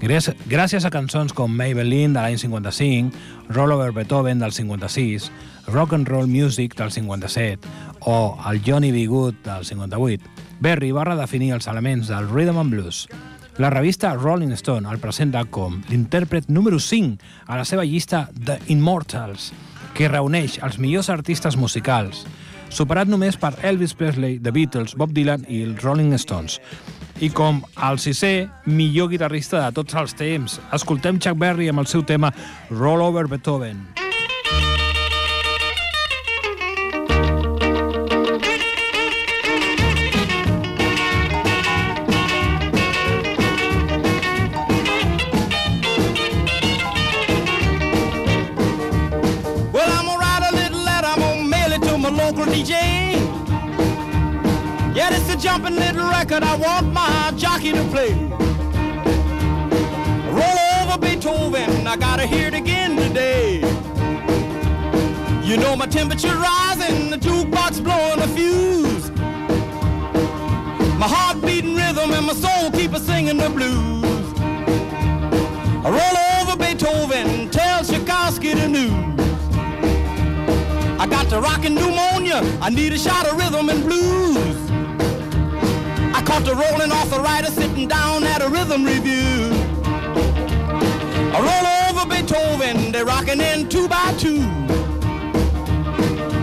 Gràcies, 0.00 0.84
a 0.86 0.90
cançons 0.90 1.34
com 1.36 1.52
Maybelline 1.52 2.14
de 2.14 2.22
l'any 2.22 2.38
55, 2.40 3.10
Roll 3.52 3.74
Over 3.74 3.90
Beethoven 3.92 4.38
del 4.40 4.54
56, 4.56 5.26
Rock 5.68 5.92
and 5.92 6.08
Roll 6.08 6.26
Music 6.26 6.74
del 6.78 6.90
57 6.90 7.68
o 8.08 8.38
el 8.48 8.62
Johnny 8.64 8.92
B. 8.92 9.04
Good 9.06 9.42
del 9.44 9.66
58, 9.68 10.24
Berry 10.60 10.90
va 10.96 11.04
redefinir 11.04 11.52
els 11.52 11.68
elements 11.68 12.08
del 12.08 12.30
rhythm 12.32 12.62
and 12.62 12.72
blues. 12.72 13.02
La 13.60 13.68
revista 13.68 14.14
Rolling 14.14 14.56
Stone 14.56 14.88
el 14.88 15.02
presenta 15.04 15.44
com 15.44 15.82
l'intèrpret 15.90 16.48
número 16.48 16.80
5 16.80 17.20
a 17.44 17.60
la 17.60 17.66
seva 17.68 17.84
llista 17.84 18.30
The 18.32 18.56
Immortals, 18.72 19.50
que 19.92 20.08
reuneix 20.08 20.62
els 20.64 20.80
millors 20.80 21.10
artistes 21.12 21.60
musicals, 21.60 22.24
superat 22.70 23.10
només 23.10 23.38
per 23.40 23.52
Elvis 23.66 23.94
Presley, 23.94 24.38
The 24.42 24.52
Beatles, 24.54 24.96
Bob 24.96 25.14
Dylan 25.16 25.46
i 25.48 25.62
els 25.66 25.82
Rolling 25.84 26.14
Stones. 26.18 26.60
I 27.20 27.28
com 27.36 27.60
el 27.86 27.98
sisè 28.00 28.48
millor 28.70 29.10
guitarrista 29.12 29.66
de 29.66 29.80
tots 29.80 29.98
els 29.98 30.16
temps, 30.16 30.60
escoltem 30.72 31.20
Chuck 31.20 31.38
Berry 31.40 31.68
amb 31.68 31.84
el 31.84 31.90
seu 31.90 32.06
tema 32.06 32.32
Roll 32.70 33.04
Over 33.04 33.26
Beethoven. 33.28 33.84
Well, 33.96 34.09
local 52.30 52.52
DJ. 52.52 52.70
Yeah, 54.94 55.10
it's 55.12 55.32
a 55.32 55.36
jumping 55.36 55.74
little 55.74 56.08
record 56.08 56.44
I 56.44 56.54
want 56.54 56.92
my 56.92 57.32
jockey 57.36 57.72
to 57.72 57.82
play. 57.84 58.12
Roll 60.30 60.58
over 60.80 60.98
Beethoven, 60.98 61.86
I 61.88 61.96
gotta 61.96 62.26
hear 62.26 62.46
it 62.46 62.54
again 62.54 62.96
today. 62.96 63.56
You 65.42 65.56
know 65.56 65.74
my 65.74 65.86
temperature 65.86 66.36
rising, 66.36 67.10
the 67.10 67.16
jukebox 67.16 67.82
blowing 67.82 68.20
a 68.20 68.28
fuse. 68.28 69.10
My 71.00 71.08
heart 71.08 71.40
beating 71.44 71.74
rhythm 71.74 72.12
and 72.12 72.26
my 72.26 72.34
soul 72.34 72.70
keep 72.70 72.92
a 72.92 73.00
singing 73.00 73.38
the 73.38 73.50
blues. 73.50 74.04
Roll 75.82 76.16
over 76.38 76.56
Beethoven, 76.56 77.50
tell 77.50 77.82
Tchaikovsky 77.82 78.54
the 78.54 78.68
news. 78.68 79.19
The 81.30 81.40
rockin' 81.40 81.76
pneumonia. 81.76 82.42
I 82.60 82.70
need 82.70 82.92
a 82.92 82.98
shot 82.98 83.24
of 83.24 83.38
rhythm 83.38 83.68
and 83.68 83.84
blues. 83.84 84.36
I 86.12 86.20
caught 86.22 86.44
the 86.44 86.56
rolling 86.56 86.90
arthritis 86.90 87.54
sitting 87.54 87.86
down 87.86 88.24
at 88.24 88.42
a 88.42 88.48
rhythm 88.48 88.84
review. 88.84 89.52
I 91.32 91.38
roll 91.38 91.66
over 91.86 92.04
Beethoven, 92.10 92.90
they're 92.90 93.04
rocking 93.04 93.40
in 93.40 93.68
two 93.68 93.86
by 93.86 94.12
two. 94.18 94.40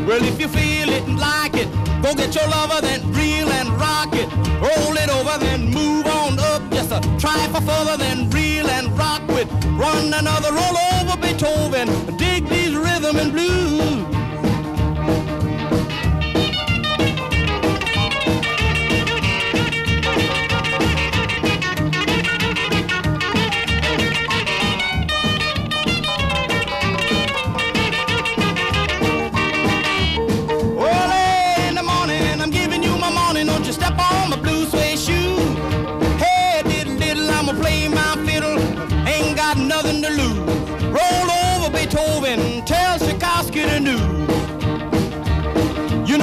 Well, 0.07 0.23
if 0.23 0.39
you 0.39 0.47
feel 0.47 0.87
it 0.87 1.03
and 1.03 1.19
like 1.19 1.55
it, 1.55 1.67
go 2.01 2.15
get 2.15 2.33
your 2.33 2.47
lover, 2.47 2.79
then 2.79 3.11
reel 3.11 3.49
and 3.49 3.67
rock 3.71 4.13
it. 4.13 4.31
Roll 4.63 4.95
it 4.95 5.09
over, 5.09 5.37
then 5.37 5.65
move 5.65 6.07
on 6.07 6.39
up. 6.39 6.61
Just 6.71 6.93
a 6.93 7.01
try 7.19 7.45
for 7.51 7.59
further, 7.59 7.97
then 7.97 8.29
reel 8.29 8.69
and 8.69 8.97
rock 8.97 9.27
with. 9.27 9.51
Run 9.75 10.13
another 10.13 10.53
roll 10.53 10.77
over 10.95 11.17
Beethoven. 11.17 12.15
Dig 12.15 12.47
these 12.47 12.73
rhythm 12.73 13.17
and 13.17 13.33
blues. 13.33 14.16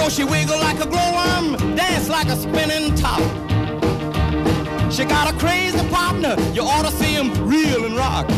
Know 0.05 0.11
she 0.11 0.23
wiggle 0.23 0.59
like 0.59 0.81
a 0.81 0.87
glowworm, 0.87 1.57
dance 1.75 2.11
like 2.11 2.27
a 2.27 2.37
spinning 2.37 2.95
top. 2.95 3.23
She 4.93 5.07
got 5.07 5.33
a 5.33 5.39
crazy 5.39 5.79
partner, 5.89 6.37
you 6.53 6.61
ought 6.61 6.85
to 6.85 6.93
see 6.93 7.15
him 7.15 7.33
reel 7.49 7.87
and 7.87 7.97
rock. 7.97 8.29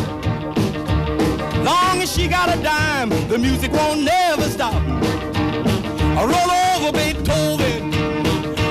Long 1.64 2.00
as 2.00 2.14
she 2.14 2.28
got 2.28 2.56
a 2.56 2.62
dime, 2.62 3.08
the 3.26 3.36
music 3.36 3.72
won't 3.72 4.02
never 4.02 4.48
stop. 4.48 4.74
I 4.74 6.22
roll 6.34 6.52
over 6.76 6.92
Beethoven. 6.96 7.92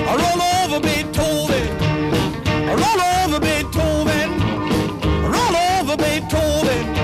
I 0.07 0.13
roll 0.23 0.41
over 0.63 0.79
Beethoven. 0.79 1.67
Roll 2.81 3.01
over 3.19 3.41
Beethoven. 3.41 4.39
Roll 5.33 5.55
over 5.81 5.97
Beethoven. 5.97 6.94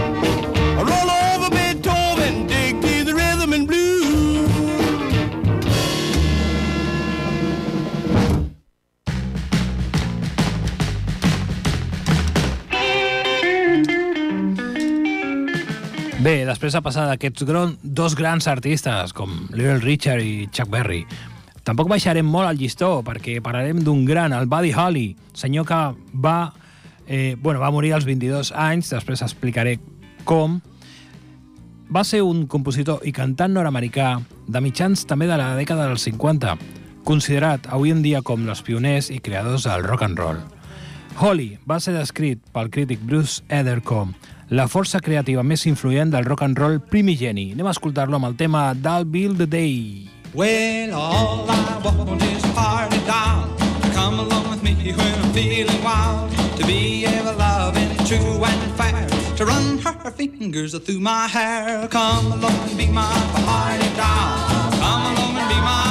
Bé, 16.31 16.45
després 16.47 16.71
de 16.71 16.79
passar 16.79 17.03
d'aquests 17.09 17.43
dos 17.83 18.13
grans 18.15 18.45
artistes 18.47 19.11
com 19.11 19.33
Little 19.51 19.81
Richard 19.81 20.23
i 20.23 20.45
Chuck 20.47 20.69
Berry, 20.71 21.01
tampoc 21.67 21.89
baixarem 21.91 22.23
molt 22.23 22.47
al 22.47 22.55
llistó 22.61 23.01
perquè 23.03 23.33
parlarem 23.43 23.81
d'un 23.83 24.05
gran, 24.07 24.31
el 24.31 24.47
Buddy 24.47 24.71
Holly, 24.71 25.09
senyor 25.35 25.67
que 25.67 25.81
va, 26.23 26.53
eh, 27.05 27.35
bueno, 27.35 27.59
va 27.59 27.73
morir 27.75 27.91
als 27.91 28.07
22 28.07 28.53
anys, 28.55 28.93
després 28.95 29.25
explicaré 29.27 29.75
com. 30.23 30.61
Va 31.91 32.05
ser 32.07 32.23
un 32.23 32.45
compositor 32.47 33.03
i 33.03 33.11
cantant 33.11 33.51
nord-americà 33.51 34.21
de 34.47 34.63
mitjans 34.63 35.03
també 35.03 35.27
de 35.27 35.35
la 35.35 35.51
dècada 35.59 35.91
dels 35.91 36.07
50, 36.07 36.55
considerat 37.03 37.67
avui 37.67 37.91
en 37.91 38.07
dia 38.07 38.23
com 38.23 38.47
els 38.47 38.63
pioners 38.63 39.11
i 39.11 39.19
creadors 39.19 39.67
del 39.67 39.83
rock 39.83 40.07
and 40.07 40.23
roll. 40.23 40.39
Holly 41.19 41.57
va 41.67 41.83
ser 41.83 41.91
descrit 41.91 42.39
pel 42.55 42.71
crític 42.71 43.03
Bruce 43.03 43.43
Eder 43.51 43.81
com 43.83 44.15
la 44.51 44.67
força 44.67 44.99
creativa 44.99 45.43
més 45.47 45.63
influent 45.69 46.11
del 46.11 46.25
rock 46.27 46.43
and 46.43 46.59
roll 46.59 46.81
primigeni. 46.83 47.53
Anem 47.55 47.69
a 47.69 47.71
escoltar-lo 47.71 48.17
amb 48.19 48.27
el 48.27 48.35
tema 48.35 48.71
d'All 48.75 49.07
Bill 49.07 49.37
the 49.39 49.47
Day. 49.47 50.09
Well, 50.35 50.93
all 50.93 51.47
I 51.47 51.79
want 51.83 52.21
is 52.23 52.43
party 52.55 52.99
doll 53.07 53.47
come 53.95 54.19
along 54.19 54.49
with 54.49 54.63
me 54.63 54.75
when 54.91 55.13
I'm 55.23 55.31
feeling 55.31 55.83
wild. 55.83 56.31
To 56.59 56.65
be 56.65 57.05
ever 57.05 57.33
loving, 57.33 57.95
true 58.05 58.43
and 58.43 58.71
fair. 58.75 59.07
To 59.37 59.45
run 59.45 59.77
her 59.79 60.11
fingers 60.11 60.77
through 60.77 60.99
my 60.99 61.27
hair. 61.27 61.87
Come 61.87 62.31
along 62.33 62.59
and 62.67 62.77
be 62.77 62.87
my 62.87 63.11
party 63.47 63.89
doll. 63.95 64.71
Come 64.83 65.15
along 65.15 65.37
and 65.37 65.47
be 65.47 65.59
my 65.63 65.90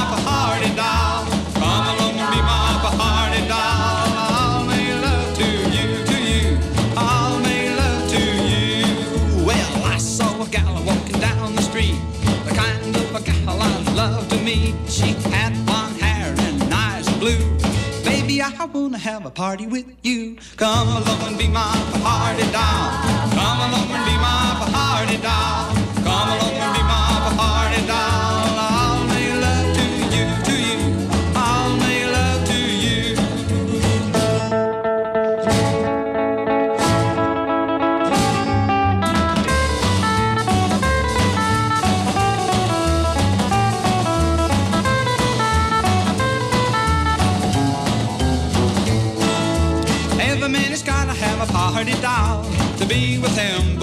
Meet. 14.43 14.73
She 14.89 15.13
had 15.29 15.53
blonde 15.67 16.01
hair 16.01 16.33
and 16.35 16.73
eyes 16.73 17.07
blue. 17.19 17.37
Baby, 18.03 18.41
I 18.41 18.65
wanna 18.65 18.97
have 18.97 19.25
a 19.25 19.29
party 19.29 19.67
with 19.67 19.85
you. 20.01 20.37
Come 20.57 20.87
along 20.87 21.21
and 21.27 21.37
be 21.37 21.47
my 21.47 21.75
party 22.01 22.49
doll. 22.51 22.91
Come 23.37 23.59
along 23.67 23.89
and 23.91 24.05
be 24.05 24.17
my 24.17 24.67
party 24.73 25.17
doll. 25.17 25.80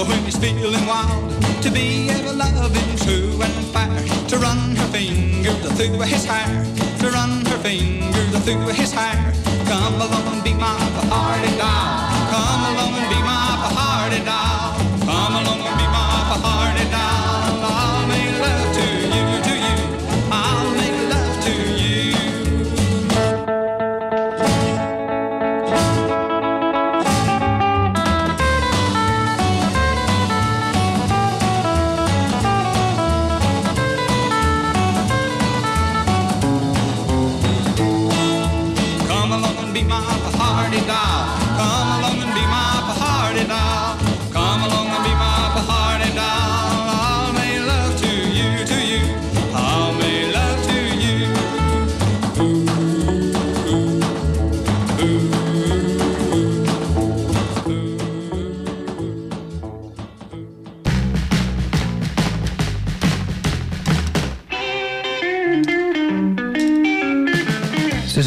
When 0.09 0.25
he's 0.25 0.39
feeling 0.39 0.87
wild, 0.87 1.31
to 1.63 1.71
be 1.71 2.09
ever 2.09 2.33
loving, 2.33 2.97
true 3.05 3.37
and 3.43 3.59
fair, 3.75 3.93
to 4.29 4.39
run 4.39 4.75
her 4.77 4.89
fingers 4.89 5.61
through 5.77 6.01
his 6.01 6.25
hair, 6.25 6.65
to 7.01 7.11
run 7.11 7.45
her 7.47 7.59
fingers 7.59 8.45
through 8.45 8.73
his 8.73 8.93
hair. 8.93 9.33
Come 9.69 10.01
along 10.01 10.27
and 10.33 10.43
be 10.43 10.55
my 10.55 10.79
party 11.13 11.53
doll. 11.61 12.09
Come 12.33 12.63
along 12.71 12.95
and 13.01 13.09
be 13.13 13.21
my 13.21 13.69
party 13.77 14.21
doll. 14.25 14.81
Come 15.05 15.35
along 15.41 15.61
and 15.69 15.77
be 15.79 15.87
my 15.93 15.98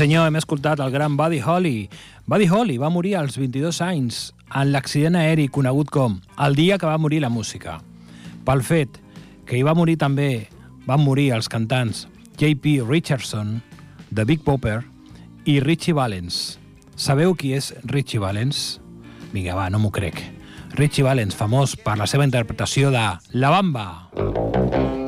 senyor, 0.02 0.26
hem 0.26 0.40
escoltat 0.40 0.80
el 0.82 0.90
gran 0.90 1.14
Buddy 1.18 1.42
Holly. 1.46 1.90
Buddy 2.26 2.48
Holly 2.50 2.78
va 2.82 2.90
morir 2.90 3.16
als 3.20 3.36
22 3.38 3.84
anys 3.86 4.32
en 4.50 4.72
l'accident 4.74 5.14
aeri 5.20 5.46
conegut 5.54 5.92
com 5.94 6.16
el 6.42 6.56
dia 6.58 6.80
que 6.82 6.90
va 6.90 6.98
morir 6.98 7.20
la 7.22 7.30
música. 7.30 7.78
Pel 8.42 8.64
fet 8.66 8.98
que 9.46 9.60
hi 9.60 9.62
va 9.62 9.76
morir 9.78 10.00
també 10.02 10.48
van 10.88 11.04
morir 11.06 11.28
els 11.36 11.52
cantants 11.54 12.08
J.P. 12.40 12.80
Richardson, 12.88 13.60
The 14.10 14.26
Big 14.26 14.42
Popper 14.42 14.80
i 15.46 15.60
Richie 15.62 15.94
Valens. 15.94 16.58
Sabeu 16.98 17.36
qui 17.38 17.54
és 17.54 17.70
Richie 17.86 18.24
Valens? 18.24 18.80
Vinga, 19.36 19.54
va, 19.54 19.70
no 19.70 19.78
m'ho 19.84 19.94
crec. 19.94 20.18
Richie 20.80 21.06
Valens, 21.06 21.38
famós 21.38 21.78
per 21.78 22.00
la 22.02 22.10
seva 22.10 22.26
interpretació 22.26 22.90
de 22.90 23.06
La 23.38 23.54
Bamba. 23.54 23.92
Para 24.18 25.01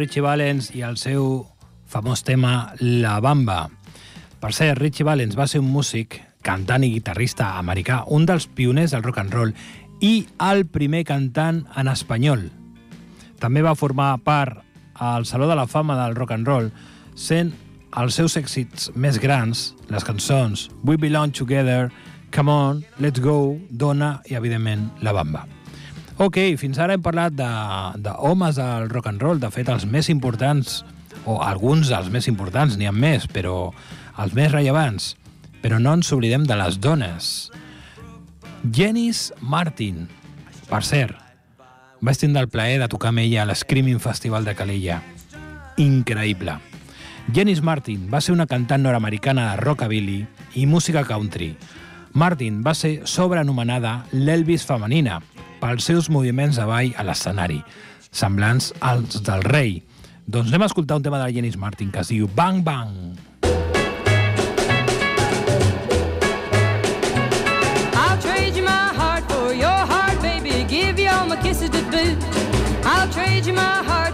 Richie 0.00 0.22
Valens 0.24 0.70
i 0.72 0.80
el 0.80 0.96
seu 0.96 1.44
famós 1.84 2.22
tema 2.24 2.72
La 2.80 3.18
Bamba. 3.20 3.66
Per 4.40 4.48
cert, 4.56 4.78
Richie 4.80 5.04
Valens 5.04 5.36
va 5.36 5.44
ser 5.44 5.60
un 5.60 5.68
músic, 5.68 6.16
cantant 6.40 6.86
i 6.86 6.88
guitarrista 6.94 7.50
americà, 7.60 7.98
un 8.08 8.24
dels 8.24 8.46
pioners 8.48 8.94
del 8.94 9.04
rock 9.04 9.20
and 9.20 9.36
roll 9.36 9.52
i 10.00 10.24
el 10.46 10.64
primer 10.72 11.04
cantant 11.04 11.66
en 11.76 11.92
espanyol. 11.92 12.46
També 13.44 13.60
va 13.60 13.76
formar 13.76 14.14
part 14.24 14.64
al 14.96 15.28
Saló 15.28 15.50
de 15.52 15.60
la 15.60 15.68
Fama 15.68 15.98
del 16.00 16.16
Rock 16.16 16.32
and 16.32 16.48
Roll, 16.48 16.72
sent 17.12 17.52
els 18.00 18.16
seus 18.16 18.40
èxits 18.40 18.94
més 18.96 19.20
grans, 19.20 19.70
les 19.92 20.04
cançons 20.04 20.70
We 20.80 20.96
Belong 20.96 21.36
Together, 21.36 21.90
Come 22.32 22.52
On, 22.52 22.84
Let's 23.00 23.20
Go, 23.20 23.58
Dona 23.68 24.20
i, 24.24 24.36
evidentment, 24.40 24.94
La 25.04 25.12
Bamba. 25.12 25.44
Ok, 26.20 26.36
fins 26.60 26.76
ara 26.76 26.92
hem 26.92 27.00
parlat 27.00 27.32
de- 27.32 28.00
d'homes 28.04 28.56
del 28.56 28.90
rock 28.90 29.06
and 29.08 29.22
roll, 29.22 29.38
de 29.40 29.48
fet 29.50 29.70
els 29.72 29.86
més 29.86 30.10
importants, 30.10 30.84
o 31.24 31.38
alguns 31.40 31.88
dels 31.88 32.10
més 32.10 32.28
importants, 32.28 32.76
n'hi 32.76 32.84
ha 32.84 32.92
més, 32.92 33.24
però 33.26 33.72
els 34.18 34.34
més 34.34 34.52
rellevants. 34.52 35.16
Però 35.62 35.80
no 35.80 35.94
ens 35.94 36.12
oblidem 36.12 36.44
de 36.44 36.56
les 36.56 36.78
dones. 36.78 37.50
Jenis 38.70 39.32
Martin. 39.40 40.08
Per 40.68 40.82
cert, 40.84 41.16
vaig 42.02 42.18
tindre 42.18 42.42
el 42.42 42.48
plaer 42.52 42.78
de 42.80 42.88
tocar 42.88 43.08
amb 43.08 43.24
ella 43.24 43.42
a 43.42 43.46
l'Screaming 43.46 43.98
Festival 43.98 44.44
de 44.44 44.54
Calella. 44.54 45.00
Increïble. 45.78 46.58
Jenis 47.32 47.62
Martin 47.62 48.10
va 48.12 48.20
ser 48.20 48.32
una 48.32 48.46
cantant 48.46 48.82
nord-americana 48.82 49.52
de 49.52 49.56
rockabilly 49.62 50.26
i 50.54 50.66
música 50.66 51.02
country. 51.04 51.56
Martin 52.12 52.62
va 52.62 52.74
ser 52.74 53.06
sobrenomenada 53.06 54.04
l'Elvis 54.12 54.66
femenina 54.66 55.22
pels 55.60 55.84
seus 55.84 56.08
moviments 56.08 56.56
de 56.58 56.64
ball 56.66 56.94
a 56.96 57.04
l'escenari, 57.06 57.60
semblants 58.10 58.72
als 58.80 59.20
del 59.26 59.44
rei. 59.46 59.78
Doncs 60.26 60.50
anem 60.50 60.64
a 60.64 60.70
escoltar 60.70 60.96
un 60.98 61.04
tema 61.04 61.18
de 61.18 61.26
la 61.26 61.34
Janis 61.34 61.56
Martin 61.58 61.90
que 61.90 62.00
es 62.00 62.10
diu 62.12 62.28
Bang 62.34 62.62
Bang. 62.64 63.18
I'll 67.92 68.18
trade 68.22 68.62
my 68.62 68.92
heart 68.96 69.24
for 69.30 69.52
your 69.54 69.80
heart, 69.92 70.20
baby. 70.22 70.64
Give 70.68 70.98
you 70.98 71.10
all 71.10 71.26
my 71.26 71.36
kisses 71.42 71.70
to 71.70 71.82
boot. 71.90 72.18
I'll 72.84 73.08
trade 73.10 73.46
you 73.46 73.54
my 73.54 73.82
heart 73.84 74.09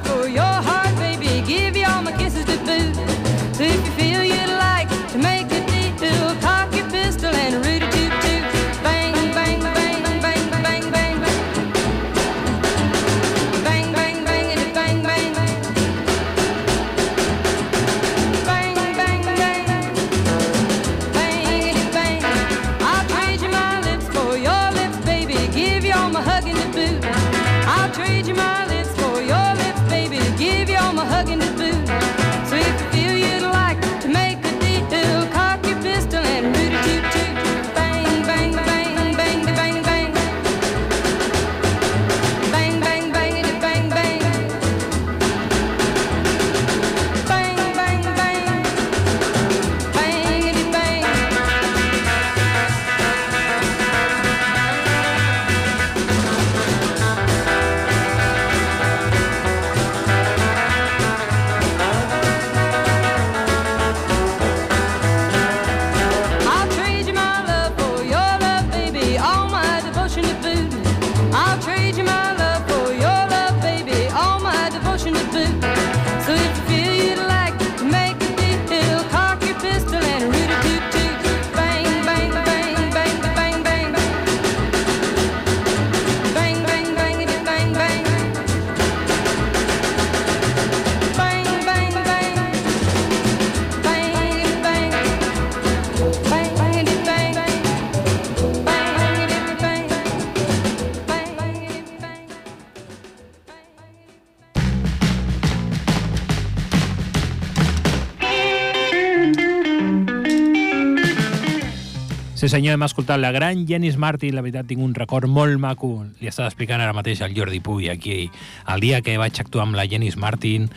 Sí 112.46 112.50
senyor, 112.50 112.76
hem 112.76 112.84
escoltat 112.86 113.18
la 113.18 113.32
gran 113.34 113.64
Janis 113.66 113.96
Martin, 113.98 114.36
la 114.36 114.42
veritat 114.44 114.68
tinc 114.70 114.78
un 114.78 114.92
record 114.94 115.26
molt 115.26 115.58
maco, 115.58 116.04
li 116.20 116.28
estava 116.30 116.46
explicant 116.46 116.78
ara 116.78 116.92
mateix 116.94 117.18
al 117.26 117.32
Jordi 117.34 117.58
Puy 117.58 117.88
aquí, 117.90 118.28
el 118.70 118.84
dia 118.84 119.00
que 119.02 119.16
vaig 119.18 119.40
actuar 119.42 119.64
amb 119.64 119.74
la 119.74 119.82
Janis 119.90 120.14
Martin 120.14 120.68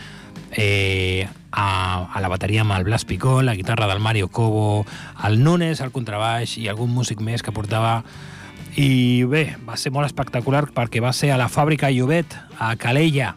eh, 0.57 1.29
a, 1.51 1.67
a 2.09 2.23
la 2.25 2.33
bateria 2.33 2.65
amb 2.65 2.73
el 2.73 2.87
Blas 2.89 3.05
Picó, 3.05 3.43
la 3.45 3.53
guitarra 3.53 3.85
del 3.85 4.01
Mario 4.01 4.31
Cobo, 4.33 4.87
el 5.29 5.43
Nunes, 5.43 5.85
el 5.85 5.93
contrabaix 5.93 6.57
i 6.57 6.65
algun 6.73 6.89
músic 6.89 7.21
més 7.21 7.45
que 7.45 7.53
portava. 7.53 7.99
I 8.73 9.29
bé, 9.29 9.45
va 9.61 9.77
ser 9.77 9.93
molt 9.93 10.09
espectacular 10.09 10.65
perquè 10.73 11.05
va 11.05 11.13
ser 11.13 11.35
a 11.35 11.37
la 11.37 11.51
fàbrica 11.53 11.93
Llobet, 11.93 12.33
a 12.57 12.73
Calella, 12.81 13.35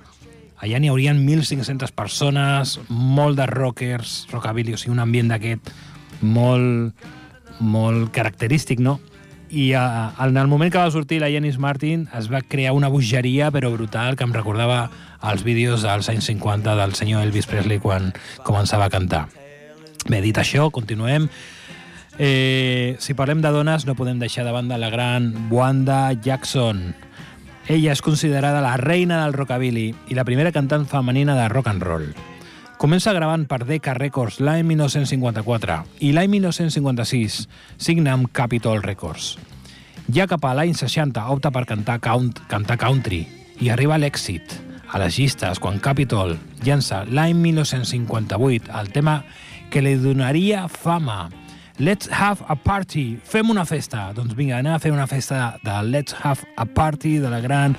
allà 0.56 0.80
n'hi 0.80 0.88
haurien 0.88 1.20
1.500 1.20 1.92
persones, 1.92 2.78
molt 2.88 3.36
de 3.36 3.52
rockers, 3.52 4.22
rockabilly, 4.32 4.72
o 4.72 4.80
sigui, 4.80 4.96
un 4.96 5.04
ambient 5.04 5.36
d'aquest 5.36 5.74
molt, 6.24 6.96
molt 7.62 8.10
característic, 8.12 8.82
no? 8.82 8.98
I 9.52 9.74
uh, 9.76 10.12
en 10.24 10.38
el 10.40 10.48
moment 10.48 10.72
que 10.72 10.80
va 10.80 10.90
sortir 10.90 11.20
la 11.20 11.28
Janis 11.30 11.58
Martin 11.60 12.06
es 12.16 12.30
va 12.32 12.40
crear 12.40 12.72
una 12.72 12.88
bogeria 12.88 13.50
però 13.52 13.68
brutal 13.74 14.16
que 14.16 14.24
em 14.24 14.32
recordava 14.32 14.86
els 15.28 15.44
vídeos 15.44 15.84
dels 15.84 16.08
anys 16.08 16.30
50 16.30 16.74
del 16.78 16.94
senyor 16.96 17.22
Elvis 17.22 17.46
Presley 17.50 17.78
quan 17.78 18.14
començava 18.46 18.88
a 18.88 18.94
cantar. 18.94 19.26
Bé, 20.08 20.22
dit 20.24 20.38
això, 20.40 20.70
continuem. 20.72 21.28
Eh, 22.18 22.96
si 22.98 23.14
parlem 23.14 23.44
de 23.44 23.52
dones, 23.52 23.86
no 23.86 23.94
podem 23.94 24.18
deixar 24.18 24.44
de 24.48 24.56
banda 24.56 24.80
la 24.80 24.90
gran 24.90 25.30
Wanda 25.52 26.10
Jackson. 26.12 26.94
Ella 27.68 27.92
és 27.92 28.02
considerada 28.02 28.64
la 28.64 28.76
reina 28.80 29.22
del 29.22 29.36
rockabilly 29.36 29.92
i 30.08 30.18
la 30.18 30.24
primera 30.24 30.52
cantant 30.52 30.88
femenina 30.88 31.36
de 31.38 31.48
rock 31.52 31.70
and 31.70 31.84
roll. 31.84 32.08
Comença 32.82 33.12
gravant 33.14 33.44
per 33.46 33.60
Decca 33.62 33.92
Records 33.94 34.40
l'any 34.42 34.64
1954 34.66 35.76
i 36.02 36.08
l'any 36.10 36.32
1956 36.32 37.36
signa 37.78 38.16
amb 38.16 38.26
Capitol 38.34 38.82
Records. 38.82 39.36
Ja 40.10 40.26
cap 40.26 40.42
a 40.42 40.50
l'any 40.58 40.74
60 40.74 41.22
opta 41.30 41.52
per 41.54 41.62
cantar, 41.70 42.00
count, 42.02 42.42
cantar 42.50 42.80
country 42.82 43.20
i 43.62 43.70
arriba 43.70 44.00
l'èxit 44.02 44.56
a 44.90 44.98
les 44.98 45.14
llistes 45.14 45.62
quan 45.62 45.78
Capitol 45.78 46.34
llança 46.66 47.04
l'any 47.06 47.38
1958 47.38 48.74
el 48.74 48.90
tema 48.90 49.20
que 49.70 49.84
li 49.86 49.94
donaria 50.02 50.66
fama 50.66 51.28
Let's 51.78 52.10
have 52.12 52.42
a 52.52 52.54
party. 52.54 53.16
Fem 53.24 53.48
una 53.50 53.64
festa. 53.64 54.10
Doncs 54.14 54.34
vinga, 54.36 54.58
anem 54.58 54.74
a 54.74 54.82
fer 54.82 54.92
una 54.92 55.06
festa 55.06 55.54
de 55.64 55.80
Let's 55.86 56.18
have 56.20 56.44
a 56.58 56.66
party 56.66 57.16
de 57.22 57.30
la 57.30 57.40
gran 57.40 57.78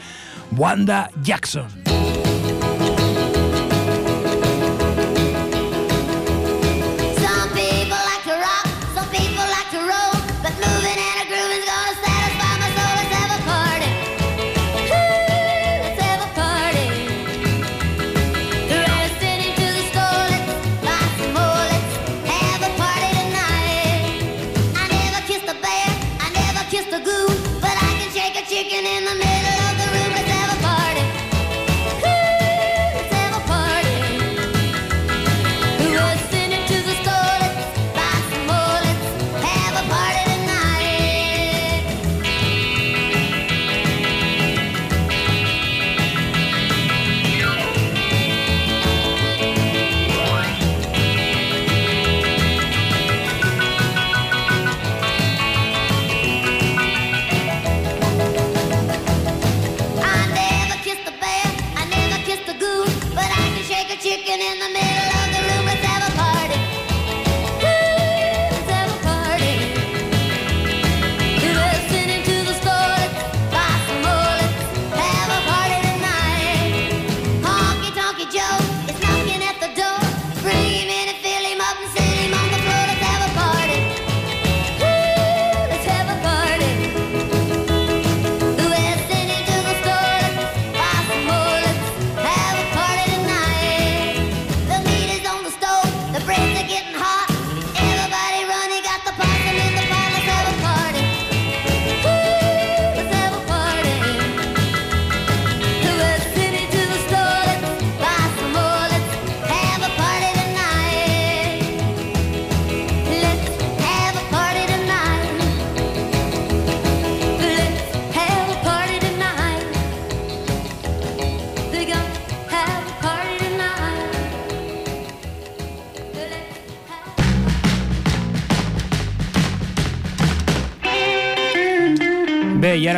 Wanda 0.58 1.10
Jackson. 1.22 1.93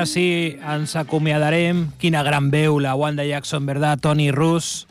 Sí, 0.05 0.57
ens 0.61 0.95
acomiadarem. 0.95 1.89
Quina 2.01 2.23
gran 2.23 2.51
veu, 2.51 2.79
la 2.79 2.95
Wanda 2.95 3.25
Jackson, 3.25 3.65
verdad? 3.65 3.99
Tony 3.99 4.31
Rus, 4.31 4.87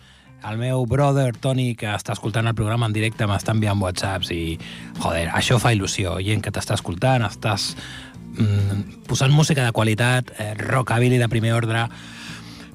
el 0.49 0.59
meu 0.59 0.85
brother 0.87 1.33
Tony, 1.37 1.75
que 1.75 1.89
està 1.89 2.13
escoltant 2.13 2.47
el 2.51 2.57
programa 2.59 2.87
en 2.87 2.95
directe, 2.97 3.27
m'està 3.27 3.55
enviant 3.55 3.81
whatsapps 3.81 4.31
i, 4.35 4.59
joder, 5.01 5.29
això 5.33 5.59
fa 5.63 5.73
il·lusió. 5.75 6.19
Gent 6.25 6.45
que 6.45 6.53
t'està 6.53 6.77
escoltant, 6.77 7.25
estàs 7.25 7.73
mm, 8.37 9.07
posant 9.09 9.33
música 9.33 9.65
de 9.65 9.73
qualitat, 9.73 10.35
eh, 10.39 10.53
rockabilly 10.61 11.19
de 11.23 11.31
primer 11.33 11.55
ordre. 11.57 11.87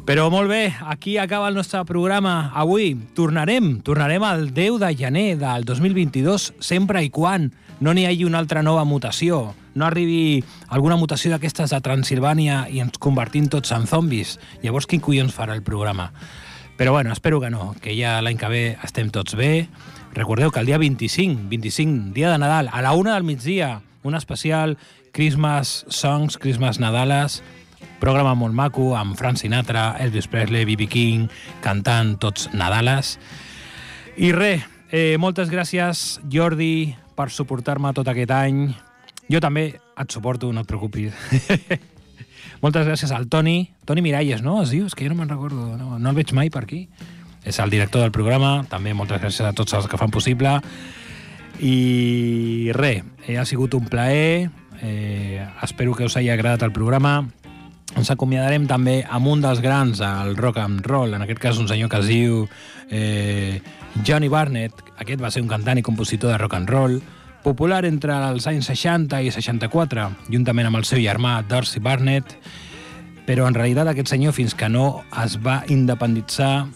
Però 0.09 0.31
molt 0.33 0.49
bé, 0.49 0.73
aquí 0.89 1.19
acaba 1.21 1.51
el 1.51 1.59
nostre 1.59 1.83
programa. 1.85 2.49
Avui 2.57 2.95
tornarem, 3.13 3.75
tornarem 3.85 4.23
al 4.25 4.47
10 4.55 4.79
de 4.81 4.95
gener 4.97 5.29
del 5.37 5.65
2022, 5.69 6.53
sempre 6.59 7.03
i 7.05 7.11
quan 7.13 7.51
no 7.79 7.93
n'hi 7.93 8.07
hagi 8.09 8.25
una 8.25 8.41
altra 8.41 8.63
nova 8.65 8.87
mutació, 8.89 9.53
no 9.75 9.85
arribi 9.85 10.43
alguna 10.67 10.97
mutació 10.97 11.31
d'aquestes 11.33 11.73
de 11.73 11.81
Transilvània 11.85 12.65
i 12.69 12.81
ens 12.83 12.97
convertim 13.01 13.49
tots 13.51 13.73
en 13.75 13.87
zombis. 13.87 14.37
Llavors, 14.63 14.87
quin 14.89 15.03
collons 15.03 15.35
farà 15.35 15.57
el 15.57 15.63
programa? 15.63 16.11
Però 16.79 16.93
bueno, 16.93 17.11
espero 17.11 17.41
que 17.41 17.49
no, 17.51 17.75
que 17.83 17.91
ja 17.97 18.21
l'any 18.23 18.37
que 18.39 18.49
ve 18.49 18.63
estem 18.87 19.09
tots 19.11 19.35
bé. 19.35 19.67
Recordeu 20.15 20.49
que 20.51 20.61
el 20.61 20.69
dia 20.69 20.79
25, 20.79 21.49
25, 21.51 22.13
dia 22.15 22.31
de 22.31 22.37
Nadal, 22.39 22.69
a 22.71 22.81
la 22.81 22.93
una 22.95 23.13
del 23.15 23.27
migdia, 23.27 23.81
un 24.03 24.15
especial 24.15 24.77
Christmas 25.11 25.85
Songs, 25.89 26.37
Christmas 26.37 26.79
Nadales, 26.79 27.41
programa 27.99 28.33
molt 28.33 28.55
maco 28.55 28.93
amb 28.95 29.17
Frank 29.19 29.41
Sinatra, 29.41 29.97
Elvis 29.99 30.29
Presley, 30.31 30.65
B.B. 30.65 30.87
King, 30.87 31.27
cantant 31.61 32.15
tots 32.17 32.47
Nadales. 32.55 33.17
I 34.15 34.31
res, 34.31 34.63
eh, 34.91 35.17
moltes 35.19 35.51
gràcies, 35.51 36.19
Jordi, 36.31 36.95
per 37.15 37.29
suportar-me 37.29 37.91
tot 37.93 38.07
aquest 38.07 38.31
any. 38.31 38.69
Jo 39.29 39.41
també 39.43 39.69
et 39.77 40.11
suporto, 40.11 40.51
no 40.53 40.65
et 40.65 40.69
preocupis. 40.69 41.13
moltes 42.63 42.87
gràcies 42.87 43.11
al 43.15 43.27
Toni. 43.29 43.69
Toni 43.85 44.01
Miralles, 44.01 44.43
no? 44.43 44.59
Es 44.63 44.73
diu? 44.73 44.87
És 44.89 44.95
que 44.95 45.05
jo 45.05 45.13
no 45.13 45.19
me'n 45.19 45.31
recordo. 45.31 45.77
No, 45.77 45.97
no 45.99 46.11
el 46.11 46.17
veig 46.17 46.33
mai 46.35 46.51
per 46.53 46.65
aquí. 46.65 46.85
És 47.45 47.59
el 47.63 47.71
director 47.71 48.03
del 48.03 48.13
programa. 48.15 48.63
També 48.69 48.93
moltes 48.93 49.21
gràcies 49.21 49.47
a 49.47 49.53
tots 49.55 49.75
els 49.77 49.87
que 49.89 49.99
fan 50.01 50.11
possible. 50.13 50.59
I 51.59 52.71
res, 52.75 53.03
eh, 53.27 53.37
ha 53.37 53.45
sigut 53.45 53.75
un 53.75 53.87
plaer. 53.91 54.49
Eh, 54.81 55.45
espero 55.63 55.93
que 55.93 56.05
us 56.05 56.15
hagi 56.17 56.29
agradat 56.29 56.63
el 56.63 56.73
programa. 56.75 57.21
Ens 57.97 58.11
acomiadarem 58.13 58.67
també 58.69 59.01
amb 59.09 59.27
un 59.27 59.41
dels 59.41 59.63
grans 59.65 59.99
al 60.05 60.35
rock 60.37 60.59
and 60.61 60.85
roll, 60.85 61.15
en 61.17 61.23
aquest 61.25 61.39
cas 61.41 61.57
un 61.57 61.67
senyor 61.67 61.89
que 61.89 61.97
es 61.97 62.07
diu 62.07 62.43
eh, 62.89 63.61
Johnny 64.05 64.29
Barnett. 64.29 64.83
Aquest 65.01 65.21
va 65.21 65.31
ser 65.33 65.41
un 65.41 65.49
cantant 65.49 65.81
i 65.81 65.85
compositor 65.85 66.31
de 66.31 66.37
rock 66.37 66.53
and 66.59 66.69
roll, 66.69 66.99
popular 67.43 67.85
entre 67.87 68.15
els 68.29 68.47
anys 68.49 68.69
60 68.71 69.21
i 69.23 69.31
64, 69.31 70.07
juntament 70.29 70.69
amb 70.69 70.79
el 70.79 70.87
seu 70.87 71.01
germà 71.03 71.39
Darcy 71.47 71.81
Barnett, 71.83 72.35
però 73.27 73.47
en 73.47 73.57
realitat 73.57 73.91
aquest 73.91 74.11
senyor 74.11 74.33
fins 74.33 74.55
que 74.57 74.69
no 74.69 75.03
es 75.23 75.37
va 75.43 75.61
independitzar, 75.69 76.67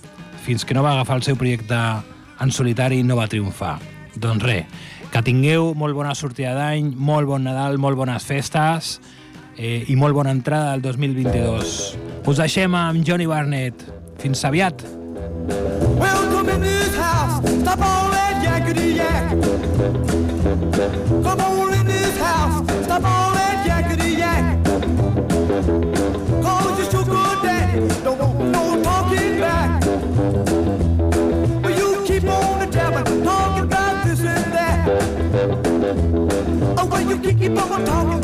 fins 0.45 0.65
que 0.65 0.75
no 0.75 0.83
va 0.85 0.93
agafar 0.93 1.17
el 1.19 1.25
seu 1.25 1.37
projecte 1.39 1.79
en 2.43 2.51
solitari, 2.51 3.01
no 3.03 3.17
va 3.17 3.29
triomfar. 3.31 3.77
Doncs 4.13 4.45
res, 4.45 4.87
que 5.13 5.23
tingueu 5.25 5.73
molt 5.77 5.97
bona 5.97 6.13
sortida 6.17 6.53
d'any, 6.57 6.93
molt 6.97 7.29
bon 7.29 7.43
Nadal, 7.45 7.79
molt 7.81 7.97
bones 7.97 8.25
festes 8.25 8.99
eh, 9.57 9.83
i 9.87 9.97
molt 9.97 10.15
bona 10.17 10.33
entrada 10.33 10.73
del 10.73 10.85
2022. 10.85 11.75
Us 12.25 12.39
deixem 12.39 12.75
amb 12.77 13.05
Johnny 13.05 13.27
Barnett. 13.29 13.85
Fins 14.21 14.45
aviat! 14.45 14.85
Welcome 15.99 16.49
in 16.49 16.61
this 16.61 16.95
house. 16.95 17.41
Stop 17.61 17.81
all 17.81 18.11
that 18.11 18.41
yakety 18.45 18.97
yak. 18.97 20.12
Come 20.53 21.41
on 21.41 21.73
in 21.73 21.85
this 21.87 22.15
house. 22.17 22.63
Stop 22.83 23.03
all 23.03 23.33
that 23.33 23.65
yakety 23.65 24.19
yak. 24.19 24.63
Cause. 26.43 26.93
Don't 28.03 28.19
want 28.19 28.51
no 28.51 28.83
talking 28.83 29.39
back. 29.39 29.81
But 31.63 31.75
you 31.75 32.03
keep 32.05 32.25
on 32.25 32.69
this 34.05 34.19
and 34.19 34.53
that. 34.53 34.89
Oh, 36.77 36.99
you 36.99 37.17
keep 37.33 37.57
on 37.57 37.85
talking 37.85 38.22